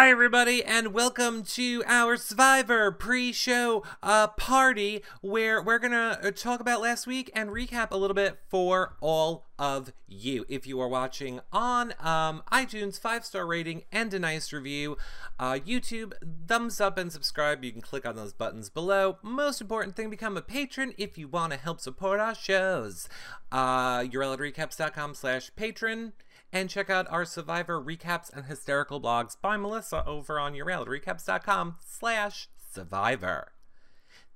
[0.00, 6.58] Hi, everybody, and welcome to our Survivor pre-show uh, party, where we're gonna uh, talk
[6.58, 10.46] about last week and recap a little bit for all of you.
[10.48, 14.96] If you are watching on um, iTunes, five-star rating and a nice review,
[15.38, 16.14] uh, YouTube,
[16.48, 17.62] thumbs up and subscribe.
[17.62, 19.18] You can click on those buttons below.
[19.22, 23.06] Most important thing, become a patron if you want to help support our shows.
[23.52, 26.14] Uh, YourRecaps.com slash patron.
[26.52, 32.48] And check out our Survivor recaps and hysterical blogs by Melissa over on YourRecaps.com slash
[32.72, 33.52] Survivor.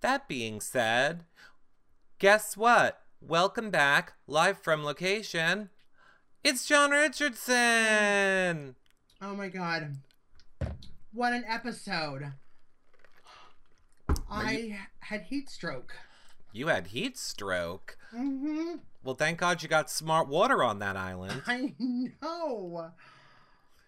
[0.01, 1.25] That being said,
[2.19, 3.01] guess what?
[3.21, 5.71] Welcome back, live from location.
[6.45, 8.77] It's John Richardson!
[9.21, 9.97] Oh my god.
[11.13, 12.33] What an episode.
[14.31, 15.95] I had heat stroke.
[16.53, 17.97] You had heat stroke.
[18.15, 18.77] Mm-hmm.
[19.05, 21.43] Well, thank God you got smart water on that island.
[21.47, 22.13] I know.
[22.23, 22.91] Oh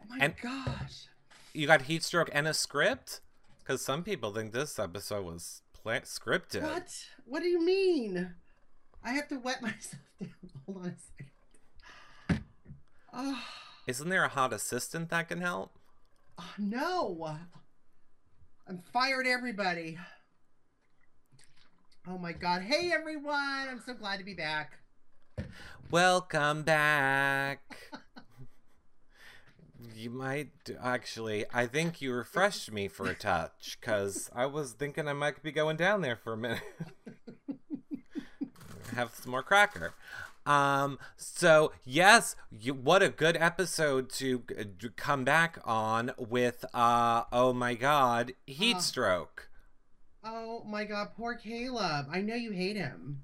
[0.08, 1.06] my And- gosh.
[1.54, 3.20] You got heat stroke and a script?
[3.60, 6.62] Because some people think this episode was pla- scripted.
[6.62, 6.92] What?
[7.24, 8.34] What do you mean?
[9.02, 10.30] I have to wet myself down.
[10.66, 10.94] Hold on a
[12.28, 12.44] second.
[13.14, 13.42] Oh,
[13.86, 15.78] Isn't there a hot assistant that can help?
[16.38, 17.38] oh, no.
[18.68, 19.96] I'm fired, everybody.
[22.06, 22.62] Oh my god.
[22.62, 23.68] Hey everyone.
[23.68, 24.78] I'm so glad to be back.
[25.90, 27.60] Welcome back.
[29.94, 30.50] you might
[30.82, 31.44] actually.
[31.52, 35.52] I think you refreshed me for a touch because I was thinking I might be
[35.52, 36.60] going down there for a minute.
[38.94, 39.94] Have some more cracker.
[40.44, 40.98] Um.
[41.16, 44.42] So yes, you, what a good episode to
[44.78, 46.64] to come back on with.
[46.74, 47.24] Uh.
[47.32, 48.80] Oh my God, heat Uh.
[48.80, 49.48] stroke.
[50.24, 52.06] Oh my god, poor Caleb.
[52.10, 53.22] I know you hate him.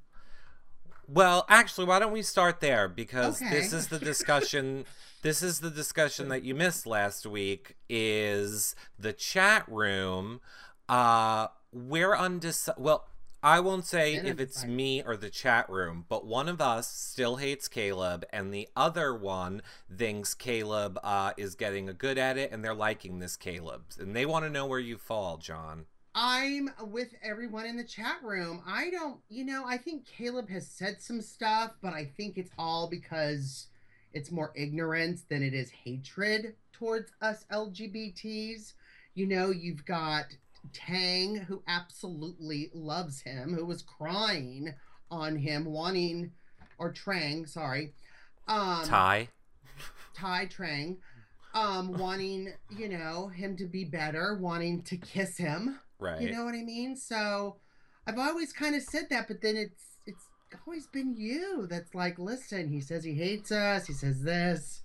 [1.12, 3.50] Well, actually, why don't we start there because Okay.
[3.50, 4.84] this is the discussion.
[5.22, 7.76] this is the discussion that you missed last week.
[7.88, 10.40] Is the chat room?
[10.88, 12.78] Uh, we're undec.
[12.78, 13.06] Well,
[13.42, 17.36] I won't say if it's me or the chat room, but one of us still
[17.36, 19.62] hates Caleb, and the other one
[19.94, 24.14] thinks Caleb uh, is getting a good at it, and they're liking this Caleb, and
[24.14, 25.86] they want to know where you fall, John.
[26.14, 28.62] I'm with everyone in the chat room.
[28.66, 32.50] I don't, you know, I think Caleb has said some stuff, but I think it's
[32.58, 33.68] all because
[34.12, 38.74] it's more ignorance than it is hatred towards us LGBTs.
[39.14, 40.26] You know, you've got
[40.72, 44.74] Tang, who absolutely loves him, who was crying
[45.10, 46.32] on him, wanting,
[46.78, 47.92] or Trang, sorry.
[48.48, 49.28] Um, Tai.
[50.14, 50.98] Tai Trang,
[51.54, 55.78] um, wanting, you know, him to be better, wanting to kiss him.
[56.02, 56.20] Right.
[56.20, 56.96] You know what I mean?
[56.96, 57.56] So
[58.06, 60.26] I've always kind of said that, but then it's it's
[60.66, 64.82] always been you that's like, listen, he says he hates us, he says this.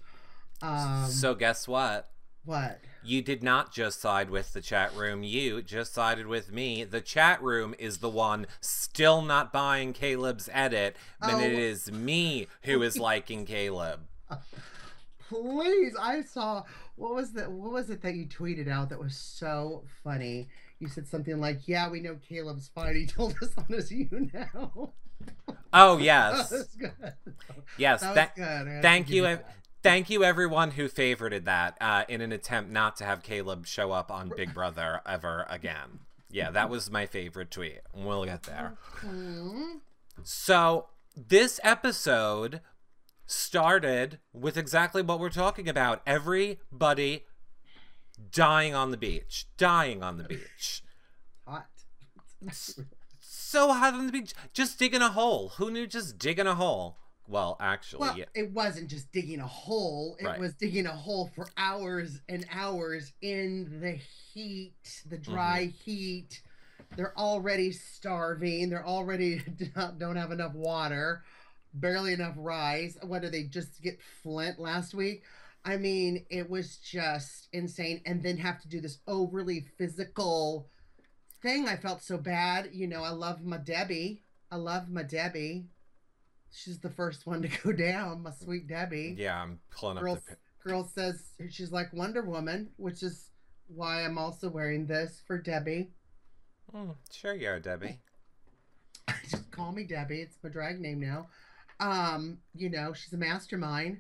[0.62, 2.10] Um so guess what?
[2.46, 2.80] what?
[3.04, 5.24] You did not just side with the chat room.
[5.24, 6.84] You just sided with me.
[6.84, 11.58] The chat room is the one still not buying Caleb's edit, and it Oh.
[11.60, 14.02] is me who is liking Caleb.
[15.30, 16.64] Please, I saw
[16.96, 20.48] what was that what was it that you tweeted out that was so funny?
[20.80, 22.96] You said something like, Yeah, we know Caleb's fine.
[22.98, 24.94] He told us on his you now.
[25.74, 26.52] Oh yes,
[27.78, 28.02] yes.
[28.02, 28.44] That was Tha- good.
[28.44, 29.56] I have to thank you, that.
[29.84, 33.92] thank you, everyone who favorited that uh, in an attempt not to have Caleb show
[33.92, 36.00] up on Big Brother ever again.
[36.30, 37.80] Yeah, that was my favorite tweet.
[37.96, 38.78] We'll get there.
[40.24, 42.62] So this episode
[43.26, 46.02] started with exactly what we're talking about.
[46.06, 47.26] Everybody
[48.32, 49.46] dying on the beach.
[49.58, 50.84] Dying on the beach.
[51.46, 51.68] Hot.
[53.20, 54.34] So hot on the beach.
[54.54, 55.50] Just digging a hole.
[55.58, 56.98] Who knew just digging a hole?
[57.30, 58.26] Well, actually, Well, yeah.
[58.34, 60.16] it wasn't just digging a hole.
[60.20, 60.40] It Right.
[60.40, 63.92] was digging a hole for hours and hours in the
[64.34, 65.78] heat, the dry Mm-hmm.
[65.92, 66.42] heat.
[66.96, 68.70] They're already starving.
[68.70, 69.40] They're already
[69.76, 71.26] don't don't have enough water,
[71.74, 72.98] barely enough rice.
[73.02, 75.24] What did they just get Flint last week?
[75.68, 78.02] I mean, it was just insane.
[78.06, 80.70] And then have to do this overly physical
[81.42, 81.68] thing.
[81.68, 82.70] I felt so bad.
[82.72, 84.24] You know, I love my Debbie.
[84.50, 85.66] I love my Debbie.
[86.54, 89.16] She's the first one to go down, my sweet Debbie.
[89.18, 90.38] Yeah, I'm pulling up Girl, the.
[90.64, 93.30] girl says she's like Wonder Woman, which is
[93.68, 95.92] why I'm also wearing this for Debbie.
[96.74, 98.00] Mm, sure, you are, Debbie.
[99.30, 100.22] Just call me Debbie.
[100.22, 101.28] It's my drag name now.
[101.82, 104.00] Um, you know, she's a mastermind.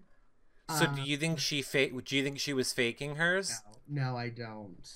[0.69, 1.93] So, Uh, do you think she fake?
[2.05, 3.61] Do you think she was faking hers?
[3.87, 4.89] No, no, I don't.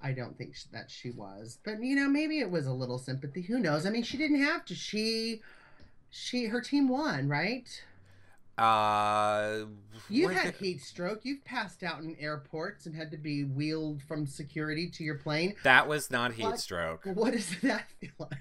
[0.00, 1.58] I don't think that she was.
[1.64, 3.42] But you know, maybe it was a little sympathy.
[3.42, 3.86] Who knows?
[3.86, 4.74] I mean, she didn't have to.
[4.74, 5.40] She,
[6.10, 7.68] she, her team won, right?
[8.56, 9.66] Uh,
[10.08, 11.20] You've had did- heat stroke.
[11.24, 15.54] You've passed out in airports and had to be wheeled from security to your plane.
[15.62, 16.58] that was not heat What?
[16.60, 17.02] stroke.
[17.04, 18.32] What does that feel like?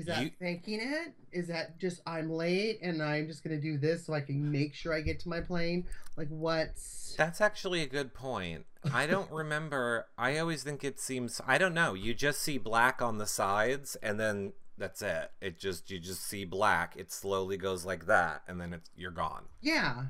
[0.00, 1.14] Is that You- faking it?
[1.32, 4.74] Is that just I'm late and I'm just gonna do this so I can make
[4.74, 5.86] sure I get to my plane?
[6.16, 8.66] Like what's That's actually a good point.
[8.92, 10.06] I don't remember.
[10.18, 11.40] I always think it seems.
[11.46, 11.94] I don't know.
[11.94, 15.30] You just see black on the sides, and then that's it.
[15.40, 16.94] It just you just see black.
[16.96, 19.44] It slowly goes like that, and then it's you're gone.
[19.60, 20.04] yeah.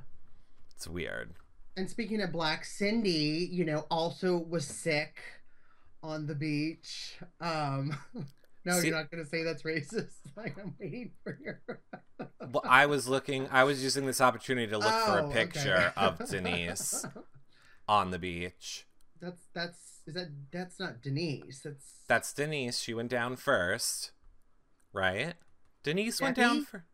[0.76, 1.34] It's weird.
[1.76, 5.20] And speaking of black, Cydney, you know, also was sick
[6.02, 7.18] on the beach.
[7.40, 7.96] Um
[8.64, 10.12] no, See- you're not gonna say that's racist.
[10.36, 11.60] Like I'm waiting for your
[12.40, 13.48] Well, I was looking.
[13.50, 15.46] I was using this opportunity to look for Oh, a okay.
[15.46, 17.04] picture of Denise
[17.88, 18.86] on the beach.
[19.20, 21.60] That's that's is that that's not Denise.
[21.64, 22.78] That's That's Denise.
[22.80, 24.12] She went down first,
[24.92, 25.34] right?
[25.82, 26.66] Denise went down Debbie?
[26.66, 26.84] first.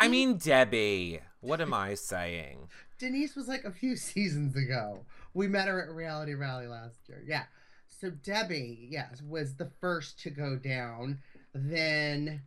[0.00, 1.20] I mean Debbie.
[1.40, 2.68] What am I saying?
[2.98, 5.04] Denise was like a few seasons ago.
[5.34, 7.22] We met her at Reality Rally last year.
[7.26, 7.44] Yeah.
[7.98, 11.18] So Debbie, yes, was the first to go down.
[11.54, 12.42] Then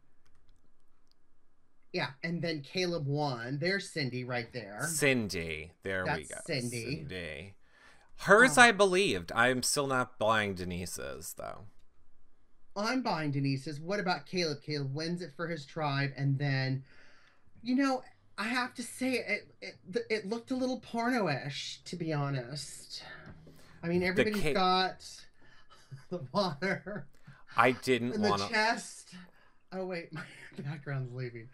[1.91, 3.57] yeah, and then Caleb won.
[3.59, 4.81] There's Cydney right there.
[4.87, 5.71] Cydney.
[5.83, 6.35] There we That's go.
[6.45, 6.69] Cydney.
[6.69, 7.55] Cydney.
[8.17, 9.31] Hers Um, I believed.
[9.33, 11.65] I'm still not buying Denise's though.
[12.75, 13.79] I'm buying Denise's.
[13.79, 14.61] What about Caleb?
[14.61, 16.83] Caleb wins it for his tribe, and then,
[17.63, 18.03] you know,
[18.37, 23.03] I have to say it it, it looked a little porno-ish, to be honest.
[23.81, 25.03] I mean, everybody's got
[26.09, 27.07] the water
[27.57, 28.49] I didn't in the want to.
[28.49, 29.15] chest.
[29.71, 30.21] Oh wait, my
[30.57, 31.49] background's leaving.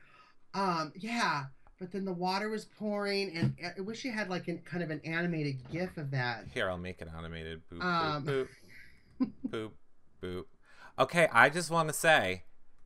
[0.54, 1.46] Um, yeah,
[1.80, 4.90] but then the water was pouring, and I wish you had like an kind of
[4.90, 6.46] an animated GIF of that.
[6.54, 7.62] Here, I'll make an animated.
[7.72, 8.26] Boop, Um.
[8.26, 8.48] boop,
[9.22, 9.72] boop, boop,
[10.24, 10.44] boop.
[10.98, 12.44] Okay, I just want to say,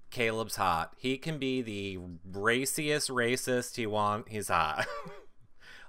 [0.10, 0.96] Caleb's hot.
[0.98, 2.00] He can be the
[2.32, 4.30] raciest racist he want.
[4.30, 4.88] He's hot.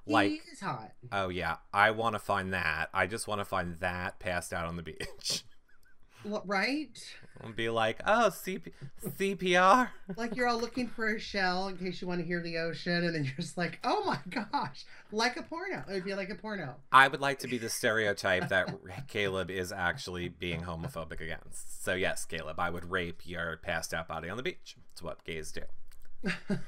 [0.06, 0.92] like, he is hot.
[1.12, 2.90] oh yeah, I want to find that.
[2.92, 5.44] I just want to find that passed out on the beach.
[6.26, 6.98] L- right?
[7.42, 8.72] and be like, oh, CP-
[9.04, 9.88] CPR.
[10.16, 13.04] like you're all looking for a shell in case you want to hear the ocean,
[13.04, 15.82] and then you're just like, oh my gosh, like a porno.
[15.88, 16.76] It'd be like a porno.
[16.92, 18.74] I would like to be the stereotype that
[19.08, 21.82] Caleb is actually being homophobic against.
[21.84, 24.76] So yes, Caleb, I would rape your passed out body on the beach.
[24.92, 25.62] It's what gays do.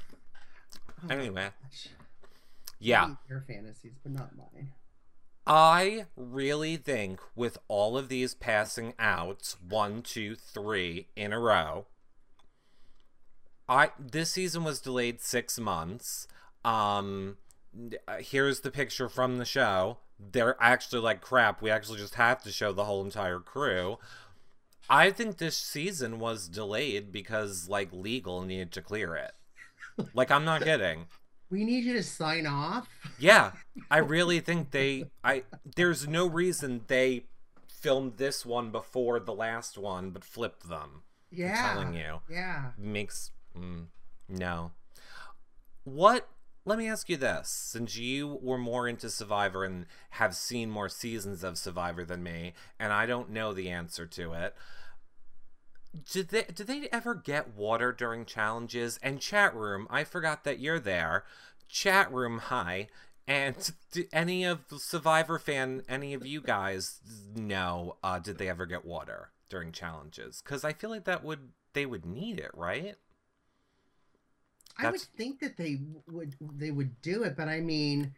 [1.05, 1.49] Oh Anyway,
[2.79, 3.15] yeah.
[3.27, 4.71] Your fantasies, but not mine.
[5.45, 11.87] I really think with all of these passing outs, one, two, three in a row,
[13.67, 16.27] I this season was delayed six months.
[16.63, 17.37] Um,
[18.19, 19.97] here's the picture from the show.
[20.17, 21.61] They're actually like crap.
[21.61, 23.97] We actually just have to show the whole entire crew.
[24.89, 29.31] I think this season was delayed because like legal needed to clear it.
[30.13, 31.07] Like I'm not kidding.
[31.53, 32.89] We need you to sign off.
[33.19, 33.51] Yeah,
[33.91, 35.05] I really think they.
[35.23, 35.43] I
[35.75, 37.25] there's no reason they
[37.67, 41.03] filmed this one before the last one, but flipped them.
[41.31, 41.69] Yeah.
[41.69, 42.71] I'm telling you, Yeah.
[42.75, 43.85] makes mm,
[44.27, 44.71] no.
[45.83, 46.27] What?
[46.65, 50.89] Let me ask you this: since you were more into Survivor and have seen more
[50.89, 54.55] seasons of Survivor than me, and I don't know the answer to it.
[56.11, 58.99] Did they did they ever get water during challenges?
[59.03, 61.23] And chat room, I forgot that you're there.
[61.67, 62.87] Chat room, hi.
[63.27, 66.99] And do any of Survivor fan, any of you guys
[67.35, 67.97] know?
[68.03, 70.41] Uh, did they ever get water during challenges?
[70.43, 72.95] Because I feel like that would they would need it, right?
[74.77, 78.13] I would think that they would they would do it, but I mean,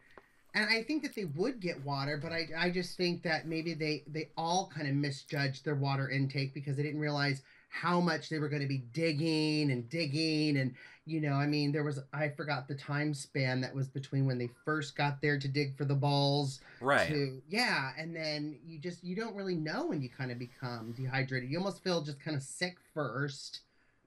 [0.53, 3.73] and I think that they would get water, but I I just think that maybe
[3.73, 7.41] they they all kind of misjudged their water intake because they didn't realize
[7.81, 10.73] how much they were going to be digging and digging and
[11.05, 14.37] you know i mean there was i forgot the time span that was between when
[14.37, 17.07] they first got there to dig for the balls Right.
[17.09, 20.93] to yeah and then you just you don't really know when you kind of become
[20.93, 23.59] dehydrated you almost feel just kind of sick first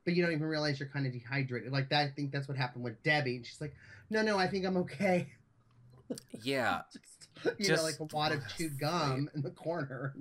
[0.07, 2.57] but you don't even realize you're kind of dehydrated like that i think that's what
[2.57, 3.75] happened with debbie and she's like
[4.09, 5.29] no no i think i'm okay
[6.43, 6.81] Yeah.
[6.93, 7.29] just,
[7.61, 10.15] you Just- know like a wad of chewed gum in the corner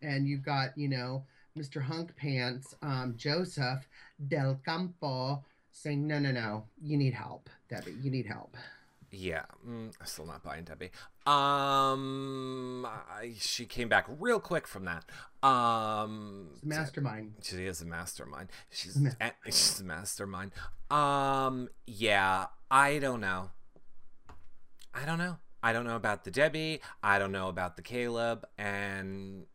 [0.00, 1.24] and you've got you know
[1.56, 3.88] mr hunk pants um, joseph
[4.28, 8.56] del campo saying no no no you need help debbie you need help
[9.16, 10.90] Yeah, mm, still not buying Debbie.
[11.24, 15.04] Um, I, she came back real quick from that.
[15.48, 18.48] Um, mastermind She is a mastermind.
[18.70, 20.50] She's a she's a mastermind.
[20.90, 23.50] Um, yeah, I don't know.
[24.92, 25.36] I don't know.
[25.62, 26.80] I don't know about the Debbie.
[27.00, 29.46] I don't know about the Caleb, and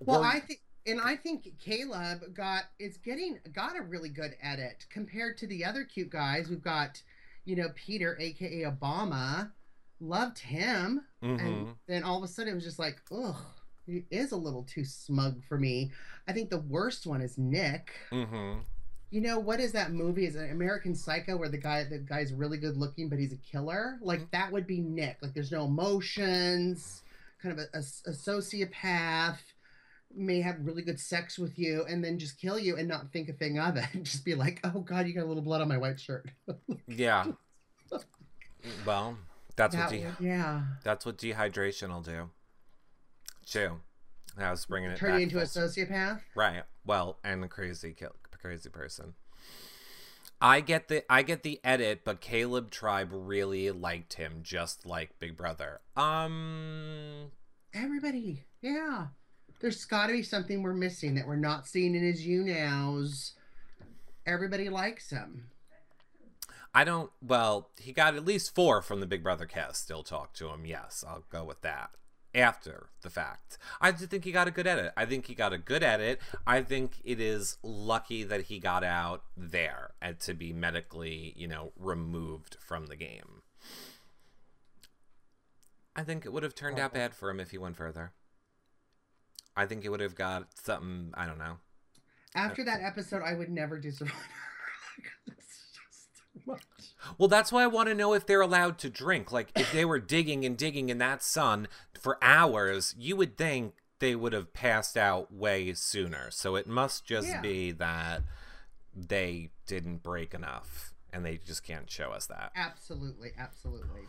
[0.00, 4.36] Well, we're- I think, and I think Caleb got it's getting got a really good
[4.40, 6.48] edit compared to the other cute guys.
[6.48, 7.02] We've got,
[7.44, 9.50] you know, Peter, aka Obama,
[10.00, 11.04] loved him.
[11.22, 11.40] Mhm.
[11.40, 13.36] And then all of a sudden it was just like, ugh,
[13.86, 15.90] he is a little too smug for me.
[16.26, 17.90] I think the worst one is Nick.
[18.10, 18.62] Mhm.
[19.10, 20.26] You know what is that movie?
[20.26, 23.38] Is it American Psycho where the guy the guy's really good looking but he's a
[23.38, 23.98] killer?
[24.02, 24.30] Like Mhm.
[24.32, 25.18] that would be Nick.
[25.22, 27.02] Like there's no emotions,
[27.42, 29.38] kind of a, a, a sociopath,
[30.14, 33.28] may have really good sex with you and then just kill you and not think
[33.28, 33.86] a thing of it.
[34.02, 36.30] just be like, oh god, you got a little blood on my white shirt.
[36.86, 37.26] Yeah.
[38.86, 39.18] well,
[39.56, 40.62] that's what de- yeah.
[40.82, 42.30] that's what dehydration will do.
[43.46, 43.80] Chew.
[44.38, 46.20] I was bringing it Turn back you into a sociopath.
[46.34, 46.62] Right.
[46.84, 49.14] Well, and a crazy kill, crazy person.
[50.40, 55.18] I get the I get the edit, but Caleb Tribe really liked him, just like
[55.18, 55.80] Big Brother.
[55.96, 57.32] Um,
[57.74, 58.44] Everybody.
[58.62, 59.08] Yeah.
[59.60, 63.32] There's got to be something we're missing that we're not seeing in his you nows.
[64.24, 65.50] Everybody likes him.
[66.74, 67.10] I don't.
[67.20, 69.82] Well, he got at least four from the Big Brother cast.
[69.82, 70.64] Still talk to him.
[70.64, 71.90] Yes, I'll go with that.
[72.34, 74.92] After the fact, I just think he got a good edit.
[74.96, 76.20] I think he got a good edit.
[76.46, 81.48] I think it is lucky that he got out there and to be medically, you
[81.48, 83.42] know, removed from the game.
[85.96, 88.12] I think it would have turned out bad for him if he went further.
[89.58, 91.10] I think he would have got something.
[91.14, 91.56] I don't know.
[92.34, 94.16] After that uh, episode, I would never do Survivor.
[95.26, 96.62] it's just too much.
[97.18, 99.32] Well, that's why I want to know if they're allowed to drink.
[99.32, 101.66] Like, if they were digging and digging in that sun
[102.00, 106.30] for hours, you would think they would have passed out way sooner.
[106.30, 107.40] So it must just Yeah.
[107.40, 108.22] be that
[108.94, 112.52] they didn't break enough and they just can't show us that.
[112.54, 114.02] Absolutely, absolutely.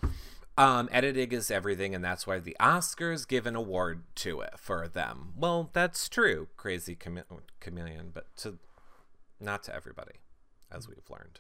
[0.59, 4.89] Um, editing is everything, and that's why the Oscars give an award to it for
[4.89, 5.31] them.
[5.37, 7.23] Well, that's true, crazy chame-
[7.61, 8.59] chameleon, but to
[9.39, 10.15] not to everybody,
[10.69, 11.39] as we've learned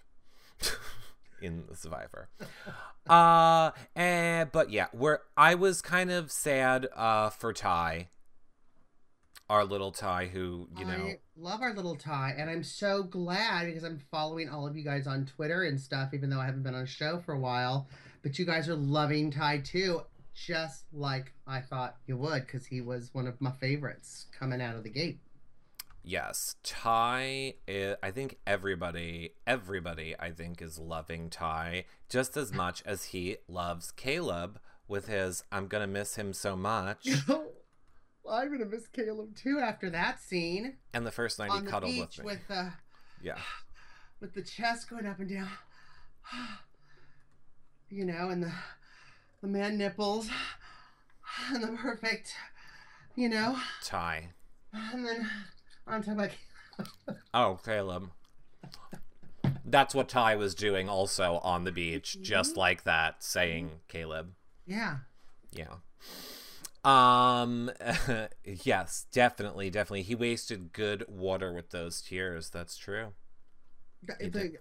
[1.41, 2.29] in the Survivor.
[3.09, 8.07] Uh, and, but yeah, we're I was kind of sad uh for Tai,
[9.49, 10.93] our little Tai, who you know.
[10.93, 14.83] I love our little Tai, and I'm so glad because I'm following all of you
[14.85, 17.39] guys on Twitter and stuff, even though I haven't been on a show for a
[17.39, 17.89] while.
[18.21, 20.01] But you guys are loving Tai too,
[20.33, 24.75] just like I thought you would, because he was one of my favorites coming out
[24.75, 25.19] of the gate.
[26.03, 27.53] Yes, Tai.
[27.67, 33.37] i I think everybody, everybody, I think is loving Tai just as much as he
[33.47, 37.07] loves Caleb with his "I'm gonna miss him so much."
[38.29, 41.97] I'm gonna miss Caleb too after that scene And the first night on he cuddled
[41.97, 42.25] with me.
[42.25, 42.73] with the
[43.21, 43.37] Yeah,
[44.19, 45.49] with the chest going up and down.
[47.89, 48.51] You know, and the
[49.41, 50.29] the man nipples
[51.51, 52.33] and the perfect,
[53.15, 54.29] you know, Tai.
[54.73, 55.29] and then
[55.87, 56.31] on top of
[57.33, 58.11] Oh, Caleb.
[59.65, 64.33] That's what Tai was doing also on the beach, just like that, saying Caleb.
[64.65, 64.97] yeah.
[65.51, 65.75] Yeah.
[66.83, 67.71] Um
[68.45, 70.03] yes, definitely, definitely.
[70.03, 72.49] He wasted good water with those tears.
[72.49, 73.13] That's true.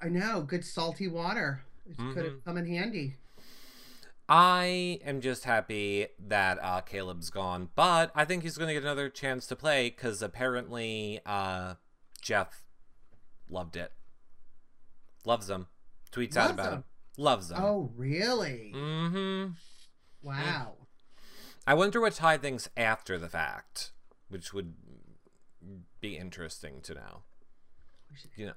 [0.03, 1.63] I know, good salty water.
[1.89, 3.15] It could have come in handy.
[4.29, 8.83] I am just happy that uh, Caleb's gone, but I think he's going to get
[8.83, 11.75] another chance to play because apparently uh,
[12.21, 12.63] Jeff
[13.49, 13.91] loved it.
[15.25, 15.69] Loves him.
[16.13, 16.73] Tweets out about him.
[16.75, 16.85] him.
[17.17, 17.57] Loves him.
[17.59, 18.73] Oh, really?
[18.75, 19.53] Mm-hmm.
[20.23, 20.75] Wow.
[21.67, 23.93] I wonder what Tai thinks after the fact,
[24.29, 24.75] which would
[26.01, 27.23] be interesting to know.
[28.11, 28.53] We should You know.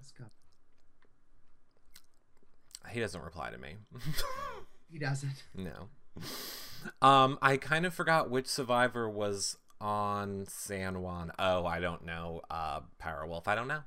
[2.89, 3.75] He doesn't reply to me.
[4.91, 5.43] He doesn't.
[5.55, 5.87] No.
[7.01, 11.31] Um, I kind of forgot which survivor was on San Juan.
[11.39, 12.41] Oh, I don't know.
[12.49, 13.47] Uh, Power Wolf.
[13.47, 13.83] I don't know.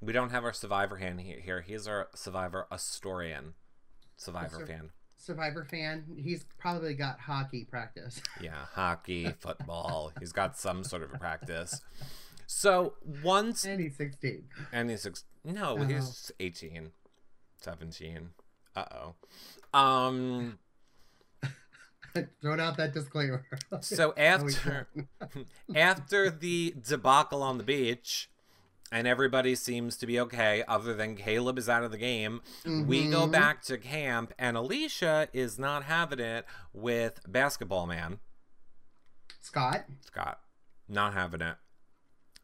[0.00, 1.60] We don't have our survivor hand he- here.
[1.60, 3.52] He's our survivor Astorian
[4.16, 4.90] survivor fan.
[5.16, 6.04] Survivor fan.
[6.16, 8.20] He's probably got hockey practice.
[8.40, 10.10] Yeah, hockey, football.
[10.18, 11.80] He's got some sort of a practice.
[12.46, 14.44] So once and he's 16.
[14.72, 15.84] and he's ex- no, Oh.
[15.84, 16.90] he's 18,
[17.60, 18.30] 17.
[18.76, 18.84] Uh
[19.74, 19.78] oh.
[19.78, 20.58] Um.
[22.40, 23.44] Thrown out that disclaimer.
[23.80, 24.88] So after
[25.74, 28.30] after the debacle on the beach
[28.90, 33.08] and everybody seems to be okay other than Caleb is out of the game, we
[33.10, 33.32] go Mhm.
[33.32, 38.20] back to camp and Alecia is not having it with basketball man
[39.40, 39.84] Scot.
[40.06, 40.40] Scot.
[40.88, 41.56] Not having it.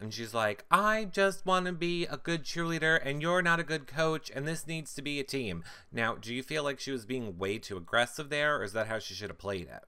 [0.00, 3.64] And she's like, I just want to be a good cheerleader, and you're not a
[3.64, 5.62] good coach, and this needs to be a team.
[5.92, 8.88] Now, do you feel like she was being way too aggressive there, or is that
[8.88, 9.84] how she should have played it?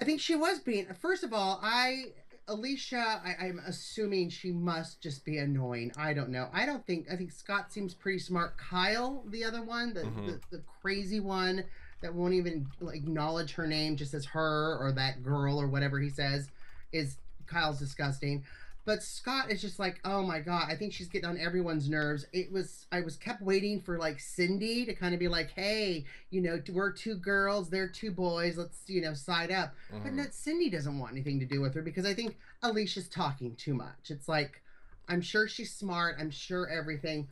[0.00, 0.86] I think she was being.
[1.00, 2.12] First of all, I
[2.48, 5.92] Alecia, I, I'm assuming she must just be annoying.
[5.96, 6.48] I don't know.
[6.52, 7.06] I don't think.
[7.10, 8.58] I think Scot seems pretty smart.
[8.58, 10.26] Kyle, the other one, the Mhm.
[10.26, 11.64] the, the crazy one
[12.00, 16.10] that won't even acknowledge her name, just as her or that girl or whatever he
[16.10, 16.50] says,
[16.92, 18.44] is Kyle's disgusting.
[18.86, 22.26] But Scot is just like, oh my god, I think she's getting on everyone's nerves.
[22.32, 26.04] It was I was kept waiting for like Cydney to kind of be like, hey,
[26.30, 29.74] you know, we're two girls, they're two boys, let's you know side up.
[29.90, 30.12] But Mhm.
[30.14, 33.72] no, Cydney doesn't want anything to do with her because I think Alecia's talking too
[33.74, 34.10] much.
[34.10, 34.60] It's like,
[35.08, 37.28] I'm sure she's smart, I'm sure everything,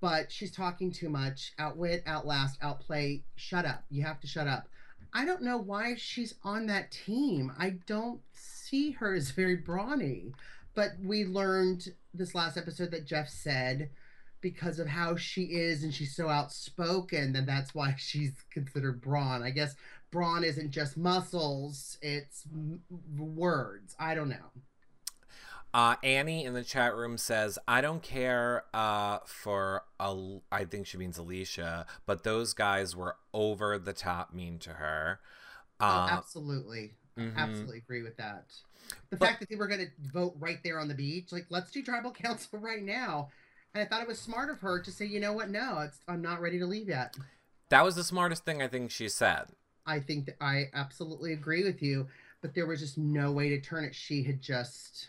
[0.00, 1.52] but she's talking too much.
[1.58, 3.22] Outwit, outlast, outplay.
[3.36, 3.84] Shut up.
[3.90, 4.68] You have to shut up.
[5.12, 7.52] I don't know why she's on that team.
[7.58, 10.32] I don't see her as very brawny.
[10.80, 13.90] But we learned this last episode that Jeff said
[14.40, 19.42] because of how she is and she's so outspoken, then that's why she's considered brawn.
[19.42, 19.74] I guess
[20.10, 22.80] brawn isn't just muscles, it's m-
[23.18, 23.94] words.
[23.98, 24.52] I don't know.
[25.74, 30.86] Uh, Annie in the chat room says, "I don't care uh, for Al- I think
[30.86, 35.20] she means Alecia, but those guys were over the top mean to her."
[35.78, 36.94] oh, Uh, absolutely.
[37.18, 37.36] mhm.
[37.36, 38.50] Absolutely agree with that.
[39.10, 41.46] The But- fact that they were going to vote right there on the beach, like,
[41.50, 43.30] let's do tribal council right now.
[43.74, 45.48] And I thought it was smart of her to say, you know what?
[45.50, 47.16] No, it's, I'm not ready to leave yet.
[47.68, 49.46] That was the smartest thing I think she said.
[49.86, 52.08] I think that I absolutely agree with you,
[52.42, 53.94] but there was just no way to turn it.
[53.94, 55.06] She had just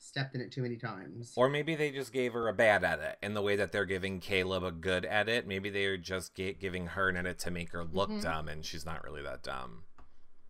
[0.00, 1.32] stepped in it too many times.
[1.36, 4.20] Or maybe they just gave her a bad edit in the way that they're giving
[4.20, 5.46] Caleb a good edit.
[5.46, 8.22] Maybe they're just ga- giving her an edit to make her look Mhm.
[8.22, 9.84] dumb, and she's not really that dumb.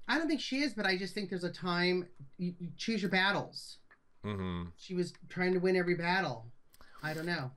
[0.08, 2.06] I don't think she is, but I just think there's a time
[2.38, 3.76] you, you choose your battles.
[4.24, 6.46] hmm She was trying to win every battle.
[7.02, 7.50] I don't know.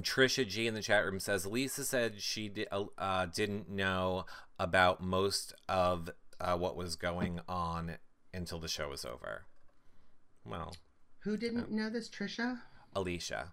[0.00, 4.24] Trisha G in the chat room says Lisa said she di- uh, uh, didn't know
[4.58, 6.08] about most of
[6.40, 7.96] uh, what was going on
[8.32, 9.44] until the show was over.
[10.44, 10.74] Well,
[11.20, 12.08] Who didn't know this?
[12.08, 12.60] Trisha?
[12.96, 13.48] Alecia.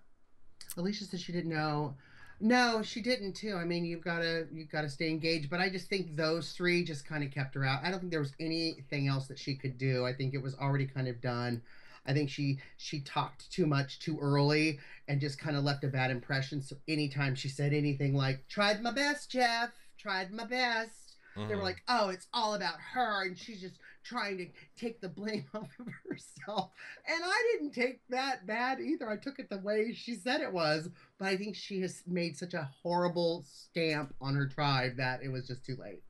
[0.77, 1.95] Alecia said she didn't know.
[2.41, 3.55] No, she didn't too.
[3.55, 5.49] I mean, you've got to you've got to stay engaged.
[5.49, 7.83] But I just think those three just kind of kept her out.
[7.83, 10.05] I don't think there was anything else that she could do.
[10.05, 11.61] I think it was already kind of done.
[12.05, 15.87] I think she she talked too much too early and just kind of left a
[15.89, 16.61] bad impression.
[16.61, 21.61] So anytime she said anything like "tried my best, Jeff," "tried my best," they were
[21.61, 21.63] Mhm.
[21.63, 23.75] like, "Oh, it's all about her," and she's just
[24.09, 26.71] trying to take the blame off of herself.
[27.07, 29.09] And I didn't take that bad either.
[29.09, 32.35] I took it the way she said it was, but I think she has made
[32.37, 36.01] such a horrible stamp on her tribe that it was just too late.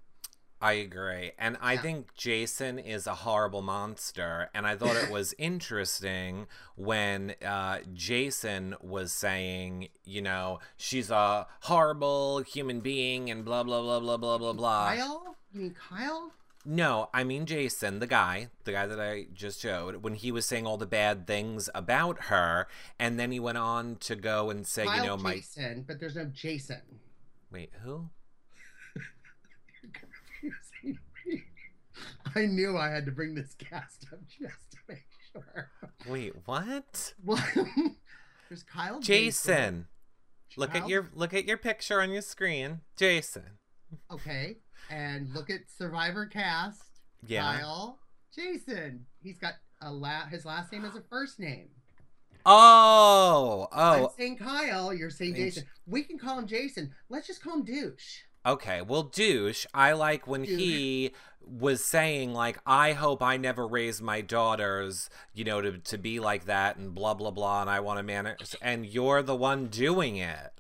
[0.62, 1.31] I agree.
[1.39, 1.81] And I Yeah.
[1.81, 4.49] think Jason is a horrible monster.
[4.53, 11.47] And I thought it was interesting when uh, Jason was saying, you know, she's a
[11.62, 14.95] horrible human being and blah, blah, blah, blah, blah, blah, blah.
[14.95, 15.38] Kyle?
[15.53, 16.33] You mean Kyle?
[16.71, 20.45] No, I mean Jason, the guy, the guy that I just showed, when he was
[20.45, 22.67] saying all the bad things about her.
[22.99, 25.34] And then he went on to go and say, Kyle you know, my.
[25.34, 26.99] Jason, but there's no Jason.
[27.51, 28.10] Wait, who?
[29.82, 31.43] You're confusing me.
[32.36, 35.71] I knew I had to bring this cast up just to make sure.
[36.08, 37.15] Wait, what?
[37.25, 37.43] Well,
[38.47, 39.88] there's Kyle Jason.
[40.55, 42.82] Look at your look at your picture on your screen.
[42.95, 43.58] Jason.
[44.12, 44.58] Okay,
[44.89, 46.82] and look at Survivor cast.
[47.25, 47.58] Yeah.
[47.60, 47.99] Kyle
[48.36, 49.06] Jason.
[49.21, 51.69] He's got a la- his last name is a first name.
[52.45, 54.06] Oh, oh.
[54.06, 54.93] I'm saying Kyle.
[54.93, 55.36] You're saying.
[55.36, 55.65] Jason.
[55.86, 56.93] We can call him Jason.
[57.10, 58.21] Let's just call him Douche.
[58.45, 58.82] okay.
[58.82, 59.65] Well, douche.
[59.73, 60.58] I like when Douche.
[60.60, 65.97] he was saying like, "I hope I never raise my daughters, you know, to to
[65.97, 67.62] be like that," and blah blah blah.
[67.62, 70.52] And I want to manage, and you're the one doing it.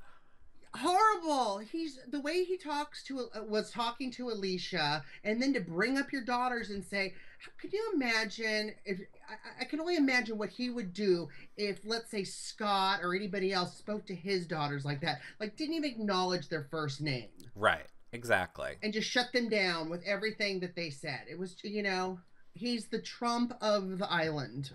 [0.75, 1.59] Horrible.
[1.59, 5.97] He's the way he talks to uh, was talking to Alecia, and then to bring
[5.97, 7.13] up your daughters and say,
[7.59, 11.27] "Could you imagine if I, I can only imagine what he would do
[11.57, 15.21] if, let's say, Scot or anybody else spoke to his daughters like that?
[15.39, 17.87] Like, didn't even acknowledge their first name." Right.
[18.11, 18.71] Exactly.
[18.81, 21.21] and just shut them down with everything that they said.
[21.29, 22.19] It was, you know,
[22.53, 24.71] he's the Trump of the island.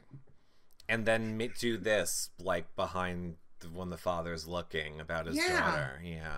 [0.89, 5.61] And then do this like behind the, when the father's looking about his Yeah.
[5.61, 6.01] daughter.
[6.03, 6.37] Yeah.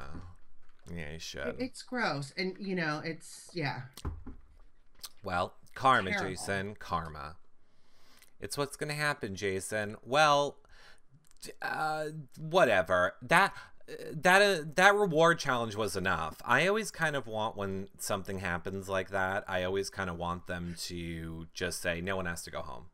[0.90, 1.56] Yeah, he It- should.
[1.58, 3.82] It's gross, and you know, it's yeah.
[5.22, 6.30] Well, karma, Terrible.
[6.30, 6.74] Jason.
[6.76, 7.36] Karma.
[8.40, 9.96] It's what's going to happen, Jason.
[10.04, 10.58] Well,
[11.62, 12.06] uh,
[12.38, 13.14] whatever.
[13.22, 13.54] That
[14.12, 16.40] that uh, that reward challenge was enough.
[16.44, 19.44] I always kind of want when something happens like that.
[19.48, 22.86] I always kind of want them to just say, "No one has to go home.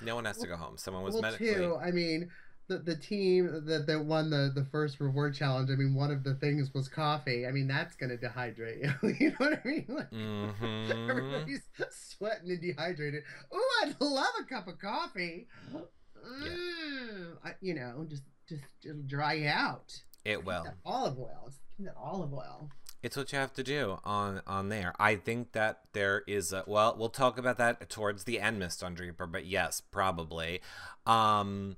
[0.00, 0.76] No one has to go home.
[0.76, 1.76] Someone was well, medically." too.
[1.76, 2.30] I mean,
[2.68, 6.24] the, the team that, that won the, the first reward challenge, I mean, one of
[6.24, 7.46] the things was coffee.
[7.46, 9.08] I mean, that's going to dehydrate you.
[9.20, 9.86] you know what I mean?
[9.88, 11.10] Like, Mm-hmm.
[11.10, 13.22] Everybody's sweating and dehydrated.
[13.52, 15.46] Oh, I'd love a cup of coffee.
[15.74, 20.02] Mm, I, you know, just just it'll dry you out.
[20.24, 20.64] It will.
[20.84, 21.50] olive oil.
[21.80, 22.70] That olive oil.
[23.02, 24.94] It's what you have to do on on there.
[24.98, 28.76] I think that there is a well, we'll talk about that towards the end, Miss
[28.78, 30.62] Draper, but yes, probably.
[31.06, 31.76] Um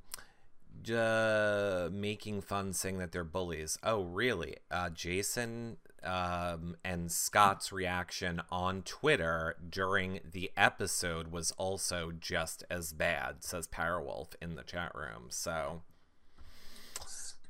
[0.90, 3.78] uh, making fun saying that they're bullies.
[3.82, 4.56] Oh, really?
[4.70, 12.92] Uh, Jason um, and Scot's reaction on Twitter during the episode was also just as
[12.92, 15.26] bad, says Powerwolf in the chat room.
[15.30, 15.82] So,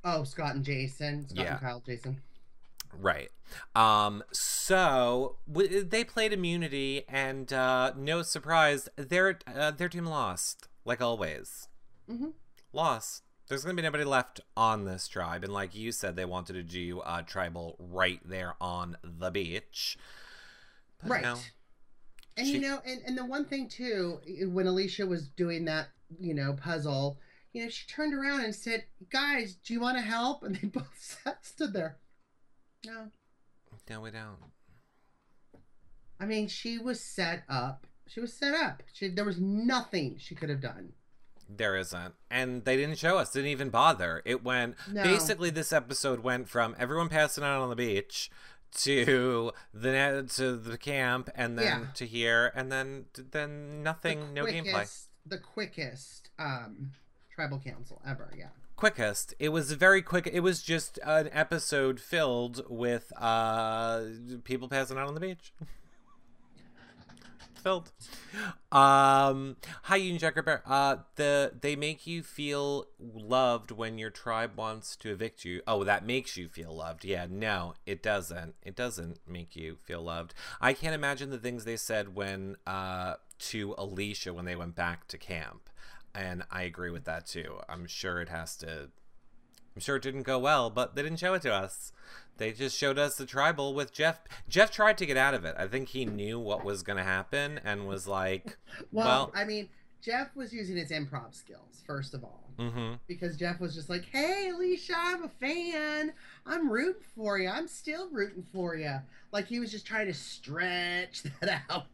[0.05, 1.29] Oh, Scot and Jason.
[1.29, 1.53] Scot Yeah.
[1.53, 2.23] and Kyle, Jason.
[2.99, 3.31] Right.
[3.75, 10.69] Um, so w- they played immunity, and uh, no surprise, their uh, their team lost,
[10.85, 11.69] like always.
[12.09, 12.33] Mhm.
[12.73, 13.25] Lost.
[13.49, 16.63] There's gonna be nobody left on this tribe, and like you said, they wanted to
[16.65, 19.97] do uh, tribal right there on the beach.
[21.01, 21.23] But Right.
[21.23, 21.39] no.
[22.37, 25.89] And She- you know, and, and the one thing too, when Alecia was doing that,
[26.21, 27.19] you know, puzzle,
[27.53, 30.67] you know, she turned around and said, "Guys, do you want to help?" And they
[30.69, 31.99] both sat, stood there.
[32.85, 33.11] No,
[33.89, 34.37] No, we don't.
[36.19, 37.87] I mean, she was set up.
[38.09, 38.83] She was set up.
[38.93, 40.93] She, there was nothing she could have done.
[41.49, 42.15] There isn't.
[42.31, 44.23] And they didn't show us, didn't even bother.
[44.25, 45.03] It went No.
[45.05, 48.31] basically this episode went from everyone passing out on the beach
[48.79, 51.87] to the to the camp and then Yeah.
[51.95, 55.07] to here and then then nothing, no gameplay.
[55.25, 56.93] The quickest um,
[57.35, 58.33] tribal council ever.
[58.37, 58.49] Yeah.
[58.77, 59.33] Quickest.
[59.39, 60.29] It was very quick.
[60.31, 64.03] It was just an episode filled with uh
[64.45, 65.53] people passing out on the beach.
[67.57, 67.93] filled.
[68.71, 70.63] Um, hi, Union Jacker Bear.
[70.67, 75.63] Uh, the they make you feel loved when your tribe wants to evict you.
[75.67, 77.05] Oh, that makes you feel loved.
[77.05, 78.55] Yeah, no, it doesn't.
[78.63, 80.35] It doesn't make you feel loved.
[80.61, 85.09] I can't imagine the things they said when uh to Alecia when they went back
[85.09, 85.69] to camp,
[86.15, 87.59] and I agree with that too.
[87.69, 88.91] I'm sure it has to.
[89.77, 91.93] I'm sure it didn't go well, but they didn't show it to us.
[92.39, 94.21] They just showed us the tribal with Jeff.
[94.49, 95.55] Jeff tried to get out of it.
[95.59, 98.57] I think he knew what was going to happen and was like,
[98.93, 99.69] Well, Well- I mean,
[100.03, 102.51] Jeff was using his improv skills first of all.
[102.59, 102.95] mm-hmm.
[103.07, 106.13] because Jeff was just like, "Hey, Alecia, I'm a fan.
[106.47, 107.49] I'm rooting for you.
[107.49, 108.97] I'm still rooting for you."
[109.33, 111.87] Like he was just trying to stretch that out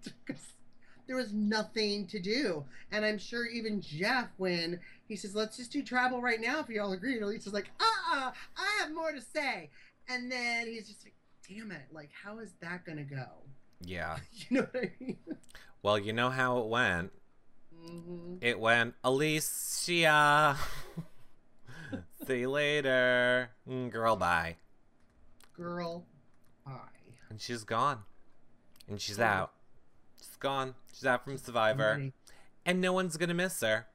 [1.12, 2.64] there was nothing to do.
[2.90, 6.70] And I'm sure even Jeff, when he says, "Let's just do tribal right now," if
[6.70, 9.68] you all agree, and Alecia's like, "Uh-uh, I have more to say."
[10.09, 11.14] And then he's just like,
[11.46, 11.83] "Damn it!
[11.92, 13.27] Like, how is that gonna go?"
[13.83, 14.16] Yeah.
[14.48, 15.18] You know what I mean?
[15.83, 17.12] Well, you know how it went.
[17.79, 20.57] hmm It went, Alecia.
[22.27, 23.51] See you later.
[23.68, 24.57] Mm, Girl, bye.
[25.55, 26.07] Girl,
[26.64, 26.79] bye.
[27.29, 27.98] And she's gone.
[28.88, 29.25] And she's Oh.
[29.25, 29.53] out.
[30.43, 30.75] Gone.
[30.93, 31.93] She's out from Survivor.
[31.95, 32.13] Somebody-
[32.67, 33.87] And no one's going to miss her.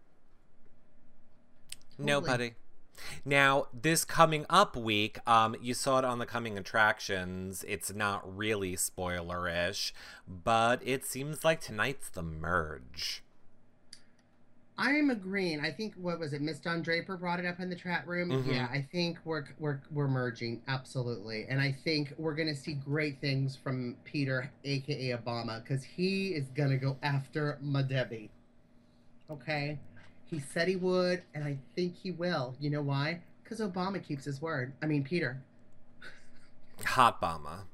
[1.92, 2.08] Totally.
[2.08, 2.54] Nobody.
[3.26, 7.64] Now, this coming up week, um, you saw it on the coming attractions.
[7.68, 9.94] It's not really spoiler-ish,
[10.28, 13.24] but it seems like tonight's the merge.
[14.80, 15.60] I'm agreeing.
[15.60, 16.42] I think what was it?
[16.42, 18.30] Miss Don Draper brought it up in the chat room.
[18.30, 18.54] Mhm.
[18.54, 23.20] Yeah, I think we're we're we're merging absolutely, and I think we're gonna see great
[23.20, 28.30] things from Peter, aka Obama, because he is gonna go after Madebi.
[29.32, 29.80] Okay,
[30.26, 32.56] he said he would, and I think he will.
[32.60, 33.22] You know why?
[33.44, 34.74] Because Obama keeps his word.
[34.82, 35.42] I mean, Peter.
[36.86, 37.66] Hot Bomba.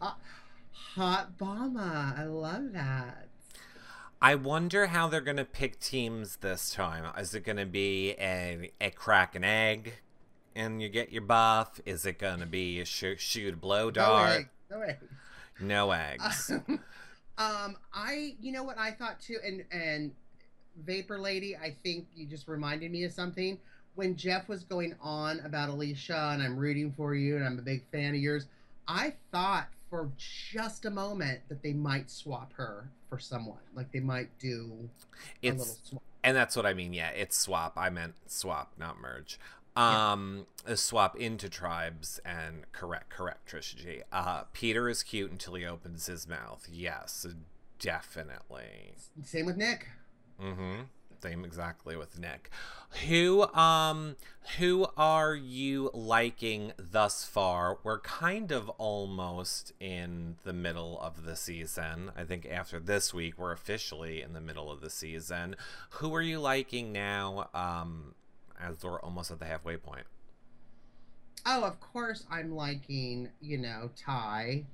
[0.00, 2.18] Hot Obama.
[2.18, 3.28] I love that.
[4.22, 7.04] I wonder how they're gonna pick teams this time.
[7.18, 9.94] Is it gonna be a, a crack an egg,
[10.54, 11.80] and you get your buff?
[11.84, 14.30] Is it gonna be a shoot, shoot blow No dart?
[14.30, 14.48] egg.
[14.70, 14.98] No egg.
[15.60, 16.52] No eggs.
[17.36, 20.12] um, I, you know what I thought too, and and
[20.84, 23.58] Vapor Lady, I think you just reminded me of something.
[23.96, 27.62] When Jeff was going on about Alecia and I'm rooting for you and I'm a
[27.62, 28.46] big fan of yours,
[28.86, 33.58] I thought for just a moment that they might swap her for someone.
[33.74, 34.48] Like they might do
[35.42, 36.02] a little It's swap.
[36.24, 36.94] and that's what I mean.
[36.94, 37.74] Yeah, it's swap.
[37.76, 39.38] I meant swap, not merge.
[39.76, 40.12] Yeah.
[40.12, 44.02] Um, a swap into tribes and correct, correct, Trisha G.
[44.10, 46.66] Uh, Peter is cute until he opens his mouth.
[46.72, 47.26] Yes,
[47.78, 48.94] definitely.
[49.22, 49.88] Same with Nick.
[50.42, 50.82] Mm-hmm.
[51.22, 52.50] Same exactly with Nick.
[53.06, 54.16] Who um
[54.58, 57.78] who are you liking thus far?
[57.84, 62.10] We're kind of almost in the middle of the season.
[62.16, 65.54] I think after this week we're officially in the middle of the season.
[65.90, 67.48] Who are you liking now?
[67.54, 68.16] Um
[68.60, 70.06] as we're almost at the halfway point.
[71.46, 74.64] Oh, of course I'm liking, you know, Tai.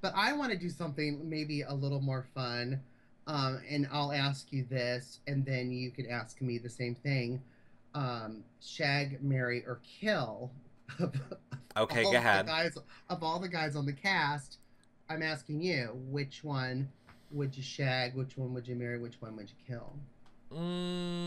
[0.00, 2.80] But I want to do something maybe a little more fun.
[3.26, 7.40] Um, and I'll ask you this, and then you can ask me the same thing.
[7.94, 10.50] Um, shag, marry, or kill.
[11.76, 12.46] Okay, go ahead.
[12.46, 12.76] Guys,
[13.08, 14.58] of all the guys on the cast,
[15.08, 16.88] I'm asking you, which one
[17.30, 18.14] would you shag?
[18.14, 18.98] Which one would you marry?
[18.98, 19.94] Which one would you kill?
[20.52, 21.24] Mm,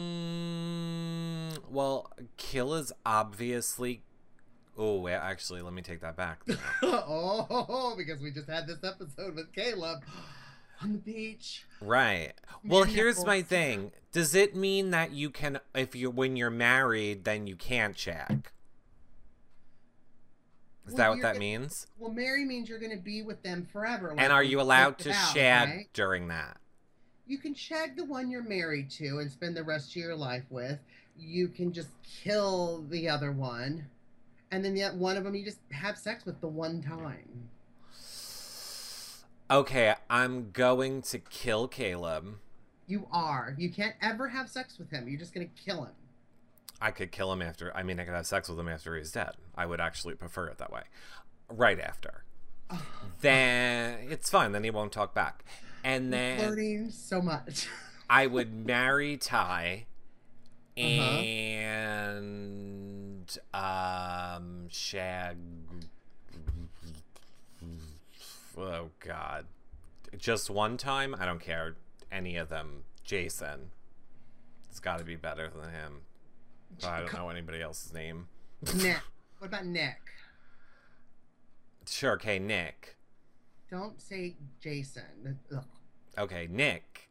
[1.70, 4.04] well, kill is obviously.
[4.78, 6.44] Oh, wait, actually, let me take that back.
[6.84, 10.04] oh, because we just had this episode with Caleb
[10.82, 11.66] on the beach.
[11.82, 12.34] right.
[12.64, 13.92] Well, here's my thing.
[14.12, 18.48] Does it mean that you can, if you when you're married, then you can't shag?
[20.88, 21.88] Is Well, that what that gonna- means?
[21.98, 24.10] Well, marry means you're going to be with them forever.
[24.10, 25.90] like And are you allowed to about, shag right?
[25.94, 26.58] during that?
[27.28, 30.44] You can shag the one you're married to and spend the rest of your life
[30.50, 30.80] with.
[31.18, 33.88] You can just kill the other one,
[34.52, 37.50] and then the one of them you just have sex with the one time.
[39.50, 42.36] Okay, I'm going to kill Caleb.
[42.88, 43.56] You are.
[43.58, 45.08] You can't ever have sex with him.
[45.08, 45.94] You're just going to kill him.
[46.82, 47.76] I could kill him after.
[47.76, 49.32] I mean, I could have sex with him after he's dead.
[49.56, 50.82] I would actually prefer it that way.
[51.50, 52.24] Right after.
[53.22, 54.52] Then it's fine.
[54.52, 55.46] Then he won't talk back.
[55.84, 57.68] And then flirting so much.
[58.10, 59.86] I would marry Tai
[60.78, 60.82] Uh-huh.
[61.22, 65.38] and um shag.
[68.58, 69.46] Oh God!
[70.18, 71.16] Just one time.
[71.18, 71.76] I don't care.
[72.12, 72.84] Any of them.
[73.04, 73.72] Jason.
[74.70, 76.02] It's got to be better than him.
[76.82, 78.28] But I don't know anybody else's name.
[78.76, 78.98] Nick.
[79.38, 79.98] What about Nick?
[81.88, 82.14] Sure.
[82.14, 82.98] Okay, Nick.
[83.70, 85.40] Don't say Jason.
[85.56, 85.64] Ugh.
[86.18, 87.10] Okay, Nick.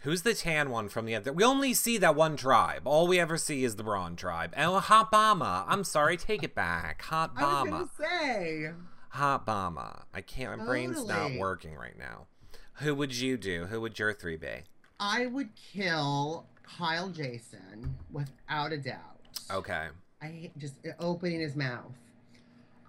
[0.00, 1.32] Who's the tan one from the other?
[1.32, 2.82] We only see that one tribe.
[2.84, 4.54] All we ever see is the Brawn tribe.
[4.56, 5.64] Oh, Hot Bama.
[5.66, 7.02] I'm sorry, take it back.
[7.02, 8.70] Hot I was to say.
[9.16, 10.02] Hot Bama.
[10.12, 10.58] I can't.
[10.58, 12.26] My brain's not working right now.
[12.74, 13.64] Who would you do?
[13.64, 14.64] Who would your three be?
[15.00, 19.20] I would kill Kyle Jason without a doubt.
[19.50, 19.86] Okay.
[20.20, 21.92] I hate just opening his mouth.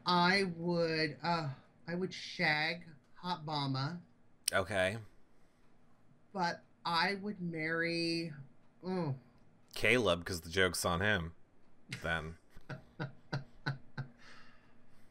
[0.06, 1.48] I would uh
[1.88, 2.84] I would shag
[3.22, 4.00] Hot Mama,
[4.54, 4.98] Okay.
[6.34, 8.34] but I would marry
[8.86, 9.16] oh,
[9.76, 11.32] Caleb, because the joke's on him.
[12.04, 12.36] Then.